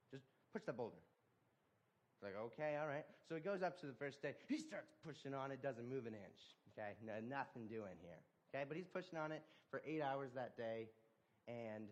[0.09, 0.97] Just push that boulder.
[2.17, 3.05] It's like, okay, all right.
[3.29, 4.33] So he goes up to the first day.
[4.49, 6.41] He starts pushing on it, doesn't move an inch.
[6.73, 8.17] Okay, no, nothing doing here.
[8.49, 10.89] Okay, but he's pushing on it for eight hours that day,
[11.45, 11.85] and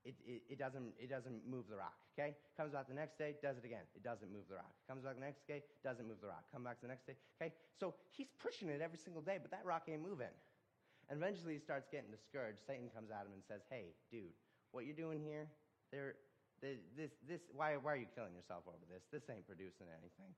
[0.00, 2.00] it, it, it, doesn't, it doesn't move the rock.
[2.16, 3.84] Okay, comes back the next day, does it again.
[3.92, 4.72] It doesn't move the rock.
[4.88, 6.48] Comes back the next day, doesn't move the rock.
[6.48, 7.20] Come back the next day.
[7.36, 10.32] Okay, so he's pushing it every single day, but that rock ain't moving.
[11.12, 12.64] And eventually he starts getting discouraged.
[12.64, 14.32] Satan comes at him and says, "Hey, dude,
[14.72, 15.52] what you're doing here?
[15.92, 16.16] There,
[16.60, 17.40] this, this.
[17.52, 19.02] Why, why are you killing yourself over this?
[19.08, 20.32] This ain't producing anything.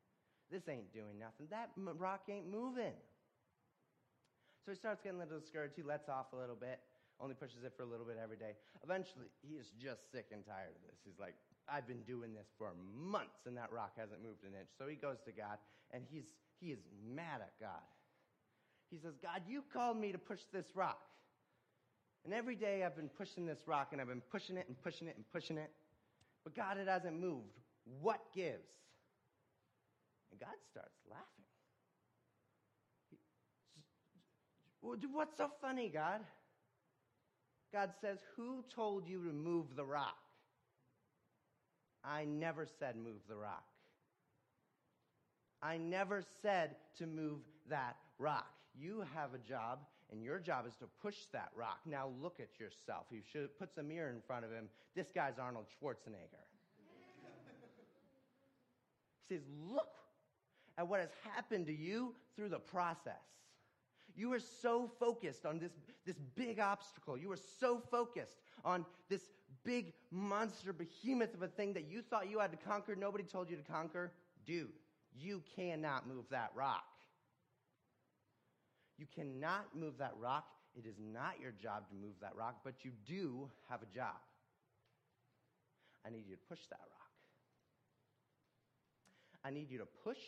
[0.51, 1.51] This ain't doing nothing.
[1.51, 2.95] That rock ain't moving."
[4.65, 5.75] So he starts getting a little discouraged.
[5.75, 6.79] He lets off a little bit,
[7.19, 8.55] only pushes it for a little bit every day.
[8.85, 11.03] Eventually, he is just sick and tired of this.
[11.03, 11.35] He's like,
[11.69, 14.71] I've been doing this for months and that rock hasn't moved an inch.
[14.79, 15.59] So he goes to God
[15.91, 16.25] and he's,
[16.61, 17.87] he is mad at God.
[18.91, 21.01] He says, God, you called me to push this rock.
[22.25, 25.09] And every day I've been pushing this rock and I've been pushing it and pushing
[25.09, 25.71] it and pushing it.
[26.45, 27.59] But God, it hasn't moved.
[28.01, 28.69] What gives?
[30.31, 31.27] And God starts laughing.
[35.13, 36.21] What's so funny, God?
[37.73, 40.17] God says, Who told you to move the rock?
[42.05, 43.65] I never said move the rock.
[45.63, 47.39] I never said to move
[47.71, 48.51] that rock.
[48.75, 49.79] You have a job,
[50.13, 51.81] and your job is to push that rock.
[51.87, 53.07] Now look at yourself.
[53.11, 54.69] He should puts a mirror in front of him.
[54.95, 56.45] This guy's Arnold Schwarzenegger.
[59.29, 59.89] he says, Look
[60.77, 63.15] at what has happened to you through the process.
[64.15, 65.73] You were so focused on this,
[66.05, 67.17] this big obstacle.
[67.17, 69.23] You were so focused on this
[69.65, 72.95] big monster behemoth of a thing that you thought you had to conquer.
[72.95, 74.13] Nobody told you to conquer.
[74.45, 74.69] Dude,
[75.19, 76.85] you cannot move that rock.
[79.03, 80.47] You cannot move that rock.
[80.77, 84.15] It is not your job to move that rock, but you do have a job.
[86.07, 87.11] I need you to push that rock.
[89.45, 90.21] I need you to push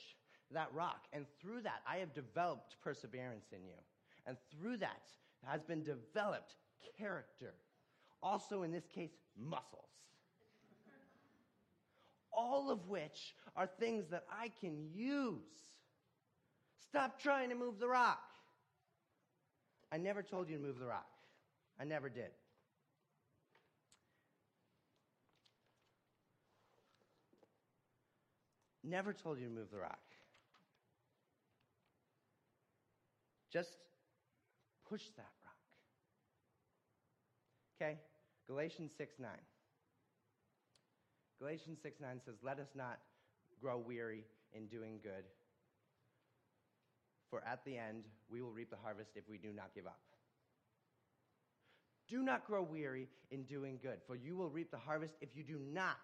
[0.50, 1.04] that rock.
[1.12, 3.76] And through that, I have developed perseverance in you.
[4.26, 5.08] And through that
[5.46, 6.56] has been developed
[6.98, 7.54] character.
[8.24, 9.84] Also, in this case, muscles.
[12.32, 15.38] All of which are things that I can use.
[16.88, 18.33] Stop trying to move the rock.
[19.94, 21.06] I never told you to move the rock.
[21.80, 22.32] I never did.
[28.82, 30.00] Never told you to move the rock.
[33.52, 33.70] Just
[34.88, 35.54] push that rock.
[37.80, 38.00] Okay?
[38.48, 39.30] Galatians 6 9.
[41.38, 42.98] Galatians 6 9 says, Let us not
[43.62, 44.24] grow weary
[44.54, 45.24] in doing good,
[47.34, 49.98] for at the end we will reap the harvest if we do not give up.
[52.08, 55.42] Do not grow weary in doing good, for you will reap the harvest if you
[55.42, 55.96] do not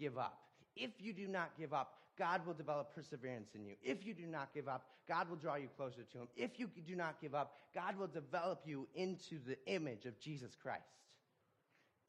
[0.00, 0.38] give up.
[0.74, 3.74] If you do not give up, God will develop perseverance in you.
[3.82, 6.28] If you do not give up, God will draw you closer to Him.
[6.34, 10.56] If you do not give up, God will develop you into the image of Jesus
[10.62, 10.82] Christ.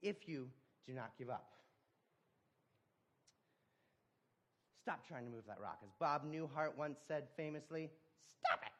[0.02, 0.48] If you
[0.88, 1.50] do not give up.
[4.82, 5.80] Stop trying to move that rock.
[5.84, 7.90] As Bob Newhart once said famously,
[8.40, 8.72] stop it.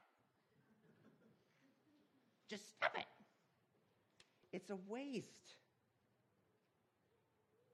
[2.50, 3.06] Just stop it.
[4.52, 5.56] It's a waste.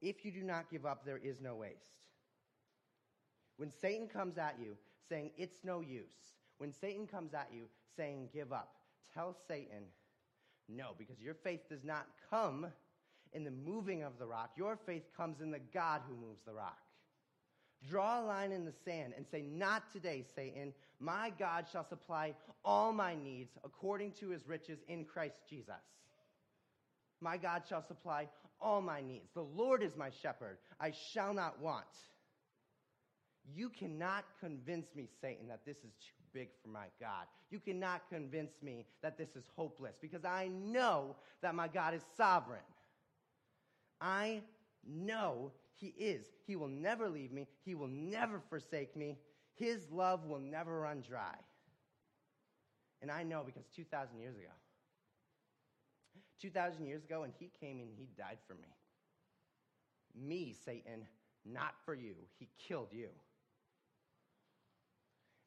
[0.02, 1.74] If you do not give up, there is no waste.
[3.56, 4.76] When Satan comes at you
[5.08, 7.64] saying, it's no use, when Satan comes at you
[7.96, 8.74] saying, give up,
[9.14, 9.84] tell Satan,
[10.68, 12.66] no, because your faith does not come
[13.32, 14.50] in the moving of the rock.
[14.56, 16.78] Your faith comes in the God who moves the rock.
[17.88, 20.72] Draw a line in the sand and say, Not today, Satan.
[20.98, 22.34] My God shall supply
[22.64, 25.74] all my needs according to his riches in Christ Jesus.
[27.20, 28.28] My God shall supply
[28.60, 29.28] all my needs.
[29.34, 30.58] The Lord is my shepherd.
[30.80, 31.84] I shall not want.
[33.54, 37.26] You cannot convince me, Satan, that this is too big for my God.
[37.50, 42.02] You cannot convince me that this is hopeless because I know that my God is
[42.16, 42.60] sovereign.
[44.00, 44.42] I
[44.86, 46.26] know He is.
[46.46, 49.16] He will never leave me, He will never forsake me.
[49.56, 51.34] His love will never run dry.
[53.02, 54.52] And I know because 2,000 years ago,
[56.40, 58.68] 2,000 years ago, and He came and He died for me.
[60.14, 61.06] Me, Satan,
[61.44, 62.14] not for you.
[62.38, 63.08] He killed you.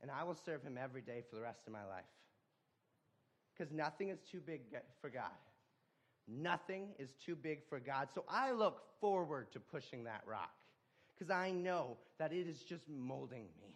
[0.01, 2.03] And I will serve Him every day for the rest of my life.
[3.53, 4.61] Because nothing is too big
[5.01, 5.31] for God.
[6.27, 8.07] Nothing is too big for God.
[8.13, 10.53] So I look forward to pushing that rock
[11.17, 13.75] because I know that it is just molding me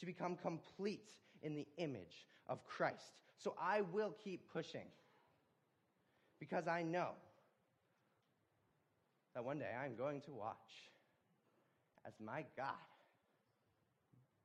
[0.00, 1.10] to become complete
[1.42, 3.12] in the image of Christ.
[3.36, 4.86] So I will keep pushing
[6.40, 7.10] because I know
[9.34, 10.56] that one day I'm going to watch
[12.06, 12.74] as my God,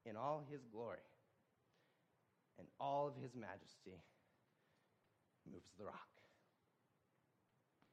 [0.06, 0.98] in all his glory
[2.60, 4.04] and all of his majesty,
[5.50, 5.96] moves the rock.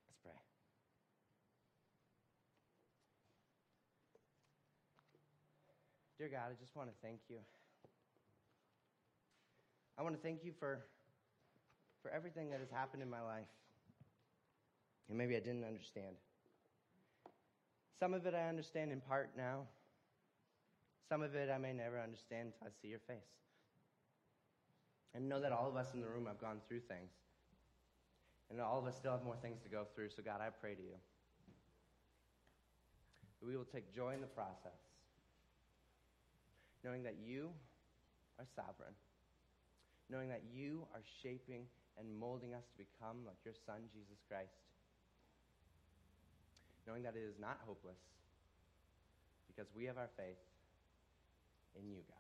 [0.08, 0.32] Let's pray.
[6.20, 7.38] Dear God, I just want to thank you.
[9.96, 10.84] I want to thank you for,
[12.02, 13.48] for everything that has happened in my life.
[15.08, 16.16] And maybe I didn't understand.
[17.98, 19.62] Some of it I understand in part now.
[21.08, 23.32] Some of it I may never understand until I see your face.
[25.14, 27.12] And know that all of us in the room have gone through things.
[28.50, 30.10] And all of us still have more things to go through.
[30.10, 31.00] So, God, I pray to you
[33.40, 34.89] that we will take joy in the process,
[36.84, 37.50] knowing that you
[38.38, 38.94] are sovereign,
[40.08, 41.64] knowing that you are shaping
[41.98, 44.56] and molding us to become like your Son, Jesus Christ,
[46.86, 48.00] knowing that it is not hopeless
[49.46, 50.40] because we have our faith
[51.76, 52.19] in you, God.